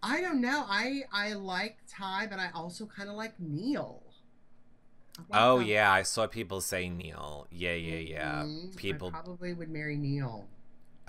[0.09, 0.65] I don't know.
[0.69, 4.03] I I like Tai, but I also kind of like Neal.
[5.19, 5.67] Like Oh that.
[5.67, 7.47] yeah, I saw people say Neal.
[7.51, 8.43] Yeah, yeah, yeah.
[8.45, 8.77] Mhm.
[8.77, 9.09] People.
[9.09, 10.47] I probably would marry Neal.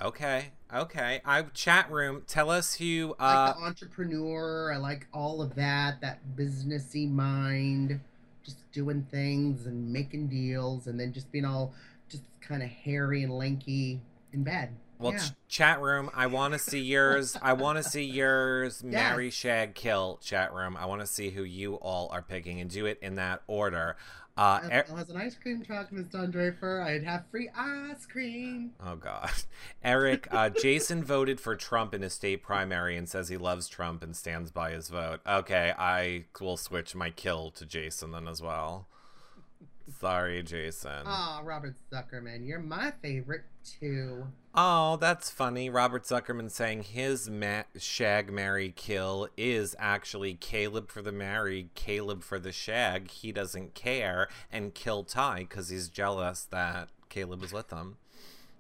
[0.02, 0.52] Okay.
[0.74, 1.22] Okay.
[1.26, 2.24] I chat room.
[2.28, 3.16] Tell us who.
[3.20, 3.46] I Uh.
[3.48, 4.74] like the entrepreneur.
[4.74, 6.02] I like all of that.
[6.02, 8.00] That businessy mind,
[8.44, 11.74] just doing things and making deals, and then just being all
[12.10, 14.00] just kind of hairy and lanky
[14.34, 14.76] in bed.
[15.00, 15.20] Well, yeah.
[15.20, 17.38] ch- chat room, I want to see yours.
[17.42, 18.84] I want to see yours.
[18.84, 19.34] Marry, Yes.
[19.34, 20.20] shag, kill.
[20.24, 20.76] Chat room.
[20.78, 23.96] I want to see who you all are picking and do it in that order.
[24.36, 28.06] Uh, If er- was an ice cream truck, Miss Don Draper, I'd have free ice
[28.06, 28.72] cream.
[28.86, 29.32] oh God,
[29.84, 30.28] Eric.
[30.30, 34.16] Uh, Jason voted for Trump in a state primary and says he loves Trump and
[34.16, 35.22] stands by his vote.
[35.28, 38.88] Okay, I will switch my kill to Jason then as well.
[40.00, 41.04] Sorry, Jason.
[41.06, 43.46] Ah, Robert Zuckerman, you're my favorite
[43.80, 44.28] too.
[44.60, 45.70] Oh, that's funny.
[45.70, 52.24] Robert Zuckerman saying his ma- shag, marry, kill is actually Caleb for the marry, Caleb
[52.24, 53.12] for the shag.
[53.12, 57.98] He doesn't care and kill Tai because he's jealous that Caleb is with him.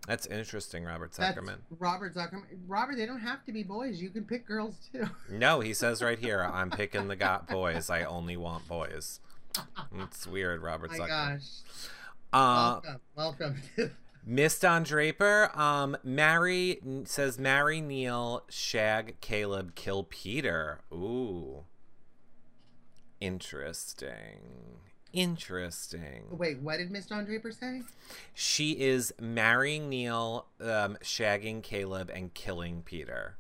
[0.08, 1.58] That's interesting, Robert That's Zuckerman.
[1.80, 2.44] Robert Zuckerman.
[2.68, 4.00] Robert, they don't have to be boys.
[4.00, 5.10] You can pick girls too.
[5.32, 7.90] No, he says right here, I'm picking the got boys.
[7.90, 9.20] I only want boys.
[10.00, 11.08] It's weird, Robert my Zuckerman.
[11.08, 11.44] gosh.
[12.32, 13.02] Uh, welcome.
[13.16, 13.90] Welcome to
[14.30, 20.82] Miss Don Draper, um, marry says marry Neal, shag Caleb, kill Peter.
[20.92, 21.63] Ooh,
[23.22, 24.82] interesting,
[25.13, 26.26] interesting.
[26.30, 27.84] Wait, what did Miss Don Draper say?
[28.34, 33.38] She is marrying Neal, um, shagging Caleb, and killing Peter.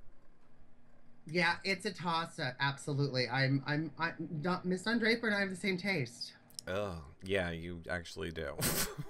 [1.29, 2.53] Yeah, it's a toss up.
[2.61, 3.27] Absolutely.
[3.27, 6.31] I'm I'm I Don, Miss Don Draper and I have the same taste.
[6.65, 6.95] Oh,
[7.25, 8.55] yeah, you actually do.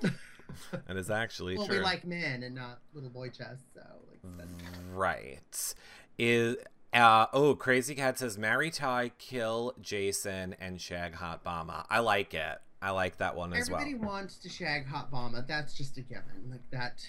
[0.87, 1.77] and it's actually well, true.
[1.77, 4.47] we like men and not little boy chests, so like
[4.93, 5.73] Right.
[6.17, 6.57] Is
[6.93, 11.85] uh oh, Crazy Cat says marry Tai, kill Jason, and shag Hot Bama.
[11.89, 12.57] I like it.
[12.81, 13.81] I like that one as Everybody well.
[13.81, 15.45] Everybody wants to shag Hot Bama.
[15.47, 16.49] That's just a given.
[16.49, 17.07] Like that.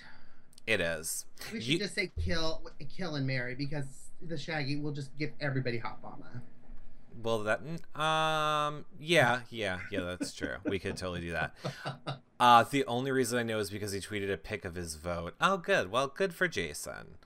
[0.67, 1.25] It is.
[1.53, 3.87] We should You- just say kill, kill and marry because
[4.21, 6.43] the shaggy will just give everybody Hot Bomba.
[7.21, 10.57] Well, that mm, um yeah, yeah, yeah, that's true.
[10.65, 11.55] we could totally do that.
[12.41, 15.35] Uh, the only reason I know is because he tweeted a pic of his vote.
[15.41, 15.91] Oh, good.
[15.91, 17.17] Well, good for Jason.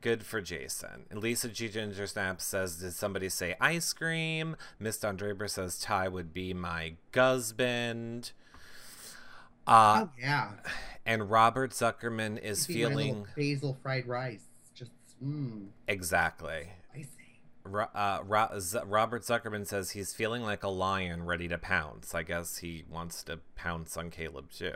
[0.00, 1.04] Good for Jason.
[1.10, 1.68] And Lisa G.
[1.68, 4.56] Ginger Snap says, Did somebody say ice cream?
[4.78, 8.32] Miss Don Draper says, Tai would be my husband.
[9.66, 10.52] Uh, oh yeah.
[11.04, 13.26] And Robert Zuckerman is Maybe my little feeling.
[13.36, 14.44] basil fried rice.
[14.74, 16.68] Just mmm, Exactly.
[16.90, 17.08] spicy.
[17.66, 22.14] Uh, Ro- Z- Robert Zuckerman says he's feeling like a lion ready to pounce.
[22.14, 24.74] I guess he wants to pounce on Caleb too.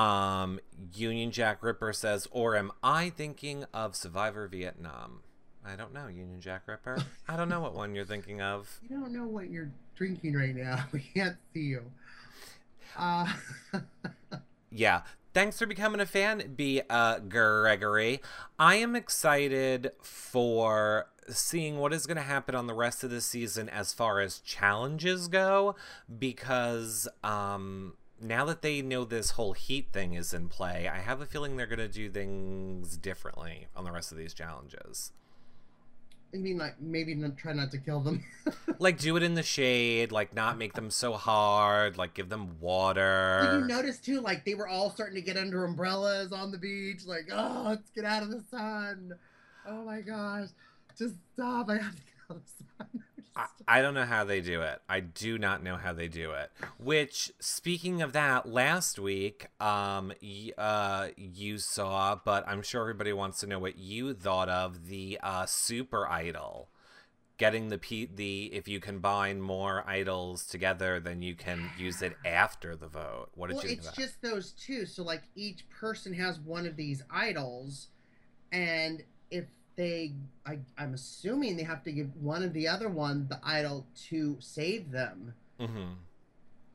[0.00, 0.60] Um,
[0.94, 5.20] Union Jack Ripper says, or am I thinking of Survivor Vietnam?
[5.64, 6.98] I don't know, Union Jack Ripper.
[7.28, 8.80] I don't know what one you're thinking of.
[8.82, 10.84] You don't know what you're drinking right now.
[10.92, 11.82] We can't see you.
[12.98, 13.32] Uh,
[14.70, 15.02] Yeah.
[15.34, 16.80] Thanks for becoming a fan, B.
[16.88, 18.20] Uh, Gregory.
[18.56, 23.20] I am excited for seeing what is going to happen on the rest of the
[23.20, 25.74] season as far as challenges go
[26.20, 31.20] because um, now that they know this whole heat thing is in play, I have
[31.20, 35.10] a feeling they're going to do things differently on the rest of these challenges.
[36.34, 38.24] I mean, like maybe not, try not to kill them.
[38.80, 42.56] Like, do it in the shade, like, not make them so hard, like, give them
[42.60, 43.40] water.
[43.42, 44.20] Did you notice too?
[44.20, 47.06] Like they were all starting to get under umbrellas on the beach.
[47.06, 49.14] Like, oh, let's get out of the sun.
[49.66, 50.48] Oh my gosh,
[50.98, 51.70] just stop!
[51.70, 53.04] I have to get out of the sun.
[53.36, 54.80] I, I don't know how they do it.
[54.88, 56.50] I do not know how they do it.
[56.78, 63.12] Which, speaking of that, last week, um, y- uh, you saw, but I'm sure everybody
[63.12, 66.68] wants to know what you thought of the uh, super idol.
[67.36, 72.16] Getting the P- the if you combine more idols together, then you can use it
[72.24, 73.30] after the vote.
[73.34, 73.96] What did well, you think it's that?
[73.96, 74.86] just those two.
[74.86, 77.88] So like each person has one of these idols,
[78.52, 80.12] and if they,
[80.46, 84.36] I, I'm assuming they have to give one of the other one the idol to
[84.40, 85.34] save them.
[85.58, 85.92] hmm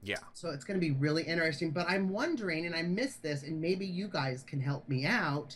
[0.04, 0.18] Yeah.
[0.34, 1.72] So it's going to be really interesting.
[1.72, 5.56] But I'm wondering, and I missed this, and maybe you guys can help me out.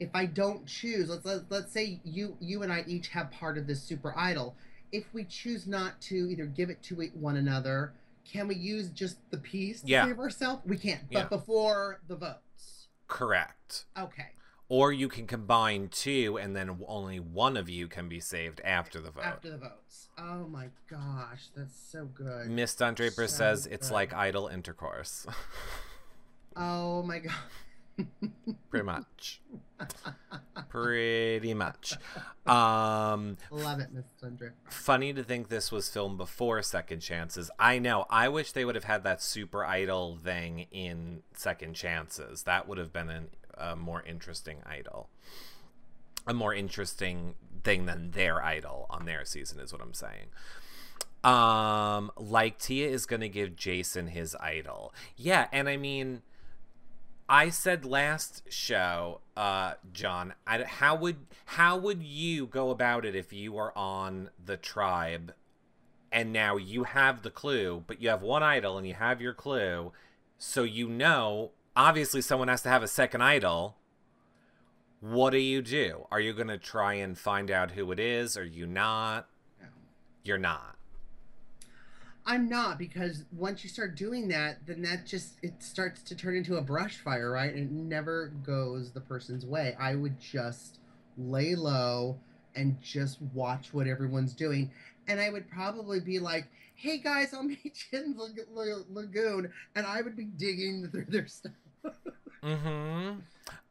[0.00, 3.56] If I don't choose, let's let, let's say you you and I each have part
[3.58, 4.56] of this super idol.
[4.90, 7.92] If we choose not to either give it to one another,
[8.24, 10.06] can we use just the piece to Yeah.
[10.06, 10.62] save ourselves?
[10.66, 11.02] We can't.
[11.10, 11.20] Yeah.
[11.22, 12.88] But before the votes.
[13.06, 13.84] Correct.
[13.98, 14.28] Okay.
[14.72, 19.02] Or you can combine two, and then only one of you can be saved after
[19.02, 19.22] the vote.
[19.22, 20.08] After the votes.
[20.16, 22.48] Oh my gosh, that's so good.
[22.48, 25.26] Miss Don Draper So says it's like idle intercourse.
[26.54, 27.34] Oh my god.
[28.70, 29.40] Pretty much.
[30.68, 31.94] Pretty much.
[32.46, 34.52] Um, Love it, Miss Sandra.
[34.68, 37.50] funny to think this was filmed before Second Chances.
[37.58, 38.06] I know.
[38.10, 42.42] I wish they would have had that super idol thing in Second Chances.
[42.44, 45.08] That would have been an, a more interesting idol.
[46.26, 47.34] A more interesting
[47.64, 50.28] thing than their idol on their season, is what I'm saying.
[51.24, 54.92] Um, like Tai is gonna give Jason his idol.
[55.16, 56.22] Yeah, and I mean,
[57.28, 63.14] I said last show, uh, John, I, how would how would you go about it
[63.14, 65.32] if you were on the tribe,
[66.10, 69.32] and now you have the clue, but you have one idol and you have your
[69.32, 69.92] clue,
[70.38, 73.76] so you know obviously someone has to have a second idol.
[75.00, 76.06] What do you do?
[76.10, 78.36] Are you gonna try and find out who it is?
[78.36, 79.28] Are you not?
[79.60, 79.66] No.
[80.22, 80.76] You're not.
[82.24, 86.36] I'm not because once you start doing that, then that just it starts to turn
[86.36, 87.52] into a brush fire, right?
[87.52, 89.76] And it never goes the person's way.
[89.78, 90.78] I would just
[91.18, 92.18] lay low
[92.54, 94.70] and just watch what everyone's doing,
[95.08, 98.16] and I would probably be like, "Hey guys, I'll meet you in
[98.88, 101.52] lagoon," and I would be digging through their stuff.
[102.42, 103.20] Mm-hmm.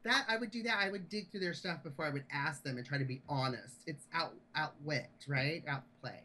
[0.03, 0.77] That I would do that.
[0.79, 3.21] I would dig through their stuff before I would ask them and try to be
[3.29, 3.75] honest.
[3.85, 5.63] It's out outwit, right?
[5.67, 6.21] Outplay.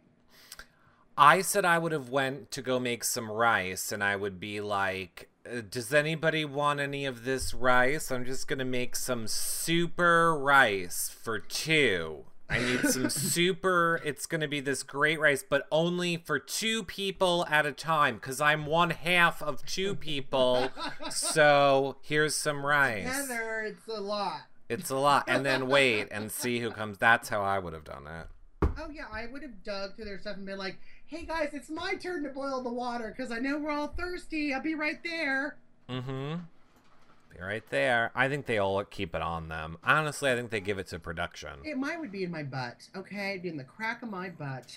[1.18, 4.61] I said I would have went to go make some rice, and I would be
[4.61, 8.11] like, "Uh, "Does anybody want any of this rice?
[8.11, 12.27] I'm just gonna make some super rice for two.
[12.49, 14.01] I need some super.
[14.05, 18.41] It's gonna be this great rice, but only for two people at a time, cause
[18.41, 20.71] I'm one half of two people.
[21.11, 23.07] so here's some rice.
[23.07, 24.43] Heather, it's a lot.
[24.69, 26.99] It's a lot, and then wait and see who comes.
[26.99, 28.27] That's how I would have done it.
[28.79, 31.71] Oh yeah, I would have dug through their stuff and been like, "Hey guys, it's
[31.71, 34.53] my turn to boil the water because I know we're all thirsty.
[34.53, 35.57] I'll be right there."
[35.89, 36.35] Mm-hmm.
[37.40, 38.11] Right there.
[38.14, 39.79] I think they all keep it on them.
[39.85, 41.51] Honestly, I think they give it to production.
[41.64, 42.88] It mine would be in my butt.
[42.96, 44.77] Okay, It'd be in the crack of my butt.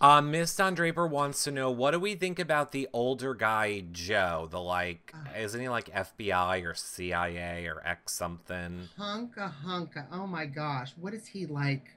[0.00, 3.84] Uh, Miss Don Draper wants to know what do we think about the older guy
[3.90, 4.46] Joe?
[4.48, 5.34] The like, Ah.
[5.36, 8.88] isn't he like FBI or CIA or X something?
[8.96, 10.06] Hunka hunka.
[10.12, 11.96] Oh my gosh, what is he like?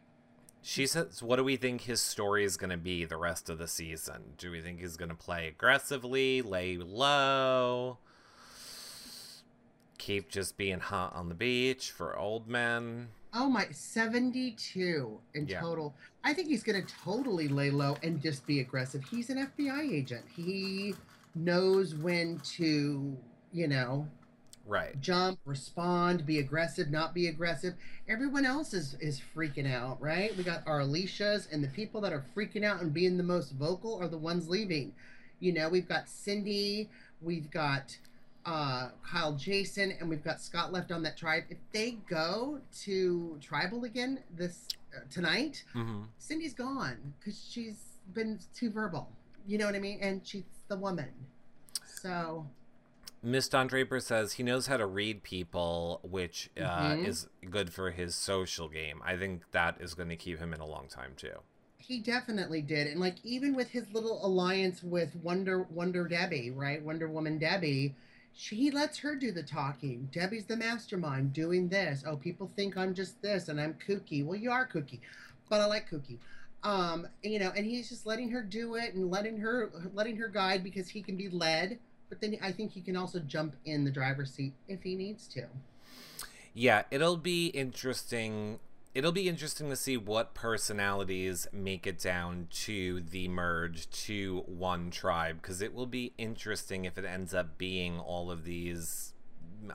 [0.63, 3.57] She says, what do we think his story is going to be the rest of
[3.57, 4.33] the season?
[4.37, 7.97] Do we think he's going to play aggressively, lay low?
[10.01, 13.09] Keep just being hot on the beach for old men.
[13.35, 15.59] Oh my, 72 in Yeah.
[15.61, 15.93] total.
[16.23, 19.03] I think he's going to totally lay low and just be aggressive.
[19.03, 20.25] He's an FBI agent.
[20.35, 20.95] He
[21.35, 23.15] knows when to,
[23.53, 24.07] you know,
[24.65, 24.99] Right.
[25.01, 27.75] jump, respond, be aggressive, not be aggressive.
[28.07, 30.35] Everyone else is is freaking out, right?
[30.35, 33.51] We got our Alecia's, and the people that are freaking out and being the most
[33.51, 34.95] vocal are the ones leaving.
[35.39, 36.89] You know, we've got Cydney,
[37.21, 37.95] we've got
[38.45, 41.43] uh, Kyle Jason, and we've got Scot left on that tribe.
[41.49, 48.39] If they go to tribal again this uh, tonight, hmm Cydney's gone because she's been
[48.55, 49.09] too verbal.
[49.47, 49.99] You know what I mean?
[50.01, 51.09] And she's the woman.
[51.85, 52.47] So
[53.23, 56.61] Miss Don Draper says he knows how to read people, which uh,
[56.95, 57.05] Mhm.
[57.05, 59.01] is good for his social game.
[59.05, 61.39] I think that is going to keep him in a long time too.
[61.77, 66.81] He definitely did, and like even with his little alliance with Wonder Wonder Debbie, right?
[66.81, 67.95] Wonder Woman Debbie,
[68.33, 70.09] she he lets her do the talking.
[70.11, 72.03] Debbie's the mastermind doing this.
[72.05, 74.25] Oh, people think I'm just this and I'm kooky.
[74.25, 74.99] Well, you are kooky,
[75.49, 76.17] but I like kooky.
[76.63, 80.27] Um, you know, and he's just letting her do it and letting her letting her
[80.27, 81.79] guide because he can be led.
[82.09, 85.27] But then I think he can also jump in the driver's seat if he needs
[85.29, 85.45] to.
[86.53, 88.59] Yeah, it'll be interesting.
[88.93, 94.91] It'll be interesting to see what personalities make it down to the merge to one
[94.91, 99.13] tribe because it will be interesting if it ends up being all of these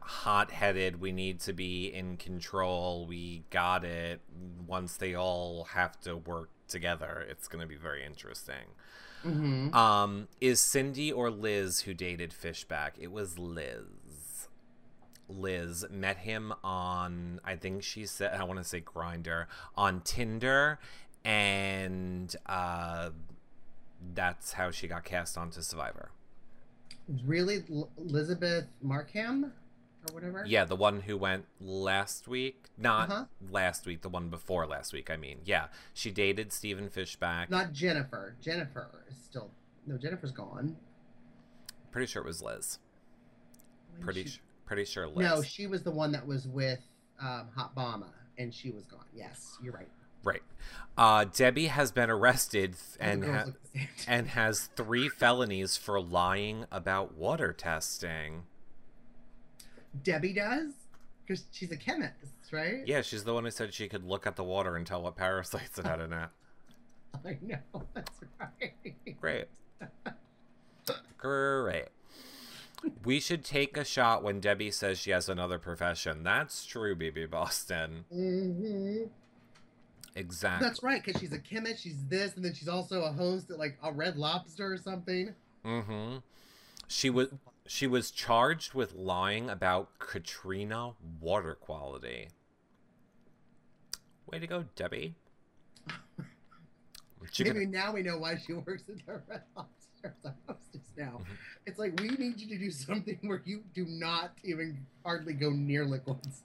[0.03, 4.21] hot-headed we need to be in control we got it
[4.67, 8.75] once they all have to work together it's going to be very interesting.
[9.25, 9.75] Mm-hmm.
[9.75, 13.87] um is Cydney or liz who dated Fishbach it was liz
[15.29, 20.79] Liz met him on I think she said I want to say grinder on Tinder
[21.25, 23.11] and uh
[24.15, 26.11] that's how she got cast onto Survivor.
[27.25, 29.53] Really, L- Elizabeth Markham
[30.09, 30.45] or whatever.
[30.47, 33.25] Yeah, the one who went last week, not Uh-huh.
[33.51, 35.39] last week, the one before last week, I mean.
[35.45, 37.49] Yeah, she dated Stephen Fishbach.
[37.51, 38.37] Not Jennifer.
[38.41, 39.51] Jennifer is still
[39.87, 39.97] no.
[39.99, 40.77] Jennifer's gone.
[41.91, 42.79] Pretty sure it was Liz.
[43.95, 45.17] When Pretty she- su- pretty sure Liz.
[45.27, 46.81] No, she was the one that was with
[47.21, 49.05] um, Hot Bama, and she was gone.
[49.15, 49.89] Yes, you're right.
[50.23, 50.43] right.
[50.99, 53.89] Uh Debbie has been arrested th- All the and ha- look the same.
[54.09, 58.43] and has 3 felonies for lying about water testing.
[60.03, 60.73] Debbie does
[61.27, 62.13] because she's a chemist,
[62.53, 62.83] right?
[62.87, 65.17] Yeah, she's the one who said she could look at the water and tell what
[65.17, 66.29] parasites it had in it.
[67.25, 67.83] I know.
[67.95, 68.75] That's right.
[69.21, 69.47] Great.
[71.19, 71.87] Great.
[73.05, 76.23] We should take a shot when Debbie says she has another profession.
[76.23, 78.05] That's true, BB Boston.
[78.15, 79.05] Mm-hmm.
[80.15, 80.67] Exactly.
[80.67, 81.83] That's right because she's a chemist.
[81.83, 85.35] She's this, and then she's also a host at like a Red Lobster or something.
[85.65, 86.17] Mm-hmm.
[86.89, 87.29] She was
[87.67, 92.29] she was charged with lying about Katrina water quality.
[94.31, 95.15] Way to go, Debbie.
[97.39, 99.73] Maybe could- now we know why she works at the Red Lobster
[100.07, 101.21] as a hostess now.
[101.23, 101.37] Mhm.
[101.67, 105.51] It's like we need you to do something where you do not even hardly go
[105.51, 106.43] near liquids.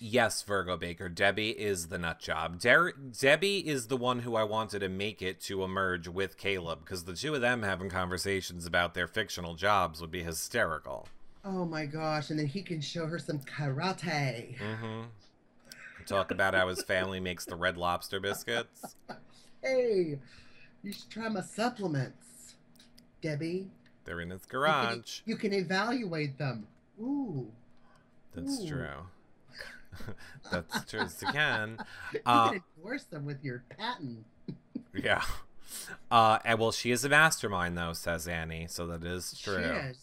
[0.00, 1.08] Yes, Virgo Baker.
[1.08, 2.60] Debbie is the nut job.
[2.60, 6.80] Der- Debbie is the one who I wanted to make it to emerge with Caleb
[6.80, 11.08] because the two of them having conversations about their fictional jobs would be hysterical.
[11.44, 12.30] oh my gosh!
[12.30, 14.58] And then he can show her some karate.
[14.58, 15.02] Mm-hmm.
[16.06, 18.96] Talk about how his family makes the red lobster biscuits.
[19.62, 20.18] Hey,
[20.82, 22.23] you should try my supplements,
[23.28, 23.70] Debbie.
[24.04, 25.20] They're in his You can- garage.
[25.24, 26.66] You can evaluate them.
[27.00, 27.50] Ooh.
[28.34, 28.68] That's Ooh.
[28.68, 29.06] true.
[30.52, 31.78] That's true as you can.
[32.12, 34.24] You Uh, can endorse them with your patent.
[34.94, 35.24] Yeah.
[36.08, 38.66] Uh, and well, she is a mastermind, though, says Annie.
[38.68, 39.56] So that is true.
[39.60, 39.96] Cheers.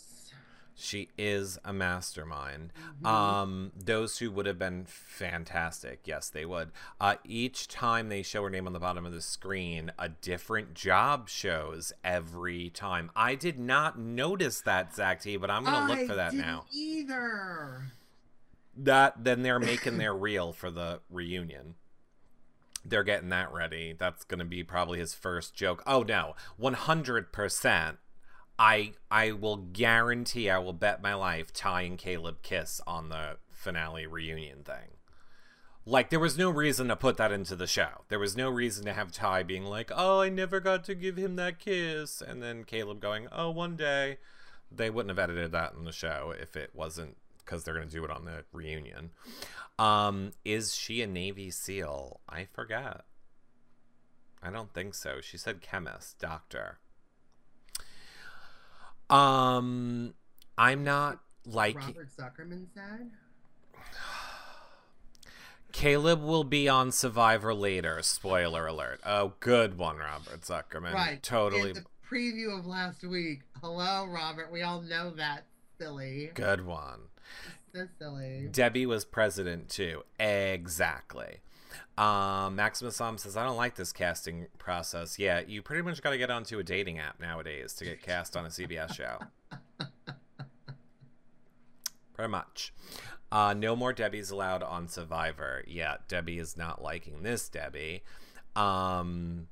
[0.74, 2.74] She is a mastermind.
[3.02, 3.06] Mhm.
[3.08, 6.72] Um, those who would have been fantastic, yes, they would.
[7.00, 10.74] Uh, each time they show her name on the bottom of the screen, a different
[10.74, 13.12] job shows every time.
[13.16, 16.66] I did not notice that, Zach T, but I'm gonna look for that didn't now.
[16.72, 17.92] Either.
[18.76, 21.76] That then they're making their reel for the reunion.
[22.84, 23.94] They're getting that ready.
[23.94, 25.84] That's gonna be probably his first joke.
[25.86, 28.00] Oh no, one hundred percent.
[28.62, 33.38] I I will guarantee I will bet my life Tai and Caleb kiss on the
[33.50, 34.98] finale reunion thing.
[35.84, 38.06] Like there was no reason to put that into the show.
[38.10, 41.18] There was no reason to have Tai being like, "Oh, I never got to give
[41.18, 44.20] him that kiss," and then Caleb going, "Oh, one day."
[44.72, 47.94] They wouldn't have edited that in the show if it wasn't because they're going to
[47.94, 49.10] do it on the reunion.
[49.80, 52.22] Um, is she a Navy SEAL?
[52.30, 53.02] I forget.
[54.42, 55.20] I don't think so.
[55.20, 56.78] She said chemist, doctor.
[59.12, 60.14] Um,
[60.58, 63.12] I'm not like Robert Zuckerman said.
[65.72, 68.02] Caleb will be on Survivor later.
[68.02, 69.00] Spoiler alert.
[69.06, 70.94] Oh, good one, Robert Zuckerman.
[70.94, 71.24] Right.
[71.24, 73.42] Totally In the preview of last week.
[73.62, 74.52] Hello, Robert.
[74.52, 75.46] We all know that.
[75.80, 76.30] Silly.
[76.36, 77.00] good one.
[77.74, 78.48] So silly.
[78.52, 80.04] Debbie was president too.
[80.20, 81.38] Exactly.
[81.98, 85.18] Um, Maximus Som says, I don't like this casting process.
[85.20, 88.36] Yeah, you pretty much got to get onto a dating app nowadays to get cast
[88.38, 89.20] on a CBS show.
[92.14, 92.74] pretty much.
[93.32, 95.64] Uh, no more Debbie's allowed on Survivor.
[95.68, 98.04] Yeah, Debbie is not liking this, Debbie.
[98.56, 99.48] Um,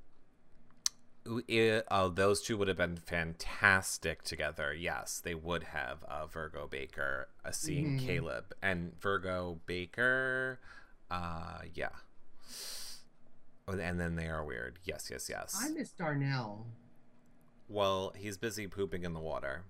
[1.47, 4.73] it, oh, those two would have been fantastic together.
[4.73, 6.03] Yes, they would have.
[6.03, 8.05] Uh, Virgo Baker uh, seeing Mhm.
[8.05, 10.59] Caleb and Virgo Baker.
[11.09, 11.89] Uh, yeah.
[13.69, 14.79] Oh, and then they are weird.
[14.83, 15.55] Yes, yes, yes.
[15.61, 16.65] I miss Darnell.
[17.67, 19.63] Well, he's busy pooping in the water.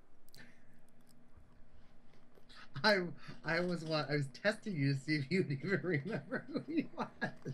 [2.81, 2.99] I
[3.43, 6.87] I was what I was testing you to see if you'd even remember who he
[6.97, 7.53] was.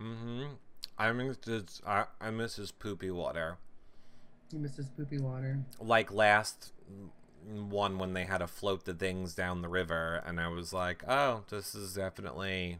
[0.00, 0.44] Mm-hmm.
[0.96, 3.58] I miss his, I, I miss his poopy water.
[4.50, 5.58] He missed his poopy water.
[5.80, 6.72] Like last
[7.46, 11.02] one when they had to float the things down the river, and I was like,
[11.06, 12.78] oh, this is definitely.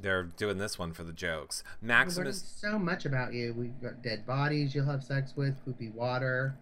[0.00, 1.64] They're doing this one for the jokes.
[1.80, 2.42] Maximus.
[2.56, 3.54] so much about you.
[3.54, 6.56] We've got dead bodies you'll have sex with, poopy water.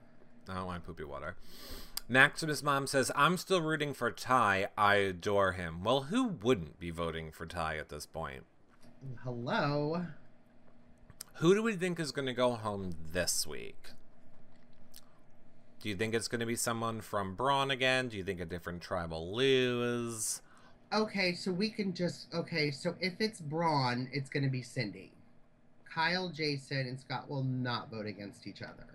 [0.49, 1.37] I don't want poopy water.
[2.09, 4.69] Maximus' mom says, I'm still rooting for Tai.
[4.79, 5.83] I adore him.
[5.83, 8.45] Well, who wouldn't be voting for Tai at this point?
[9.25, 10.07] Hello.
[11.35, 13.91] Who do we think is going to go home this week?
[15.83, 18.09] Do you think it's going to be someone from Brawn again?
[18.09, 20.41] Do you think a different tribe will lose?
[20.93, 22.71] Okay, so we can just okay.
[22.71, 25.11] So if it's Brawn, it's going to be Cydney.
[25.93, 28.87] Kyle, Jason, and Scot will not vote against each other.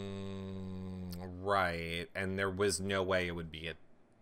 [0.00, 2.06] Mm, right.
[2.14, 3.74] And there was no way it would be a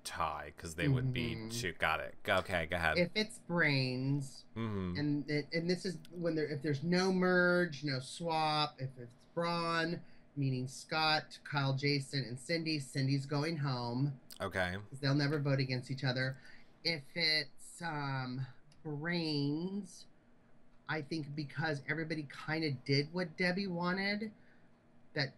[0.05, 1.51] tie because they would be Mhm.
[1.51, 1.72] two.
[1.79, 2.14] Got it.
[2.29, 2.99] Okay, go ahead.
[2.99, 7.85] If it's Brains, hmm and it, and this is when there if there's no merge,
[7.85, 8.74] no swap.
[8.79, 10.01] If it's Brawn,
[10.37, 14.18] meaning Scot, Kyle, Jason, and Cydney, Cydney's going home.
[14.41, 14.76] Okay.
[15.01, 16.36] they'll never vote against each other.
[16.84, 18.47] If it's um,
[18.84, 20.05] brains,
[20.89, 24.30] I think because everybody kind of did what Debbie wanted,
[25.14, 25.32] that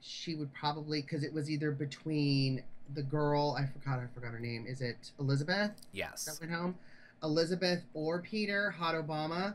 [0.00, 2.62] she would probably because it was either between
[2.94, 4.64] the girl I forgot I forgot her name.
[4.68, 6.38] Is it Elizabeth that Yes.
[6.40, 6.76] went home?
[7.22, 9.54] Elizabeth or Peter, Hot Obama.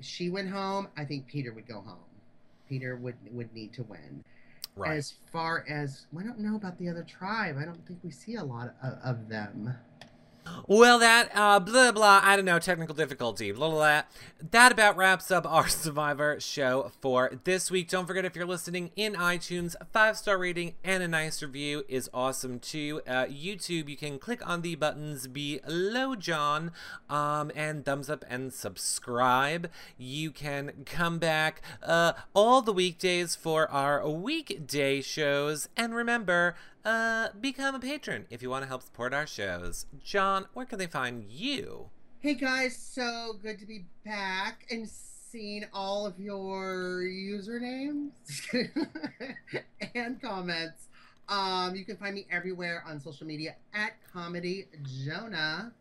[0.00, 0.88] She went home.
[0.96, 1.98] I think Peter would go home.
[2.68, 4.24] Peter would would need to win.
[4.76, 4.96] Right.
[4.96, 8.34] As far as I don't know about the other tribe, I don't think we see
[8.34, 9.74] a lot of, of them.
[10.66, 12.20] Well, that uh, blah blah.
[12.22, 13.52] I don't know technical difficulty.
[13.52, 13.78] Blah blah.
[13.78, 14.02] blah.
[14.50, 17.88] That about wraps up our Survivor show for this week.
[17.88, 22.08] Don't forget if you're listening in iTunes, five star rating and a nice review is
[22.14, 23.00] awesome too.
[23.06, 26.72] Uh, YouTube, you can click on the buttons below, John,
[27.08, 29.70] um, and thumbs up and subscribe.
[29.98, 37.28] You can come back uh, all the weekdays for our weekday shows, and remember uh,
[37.40, 39.86] become a patron if you want to help support our shows.
[40.02, 41.90] John, where can they find you?
[42.20, 48.12] Hey guys, so good to be back and seeing all of your usernames
[49.94, 50.88] and comments.
[51.28, 54.66] Um, you can find me everywhere on social media at Comedy
[55.04, 55.72] Jonah.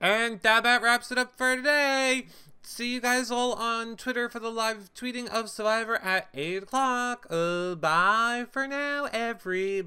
[0.00, 2.26] And that about wraps it up for today.
[2.68, 7.24] See you guys all on Twitter for the live tweeting of Survivor at 8 o'clock.
[7.30, 9.82] Uh, bye for now, everybody.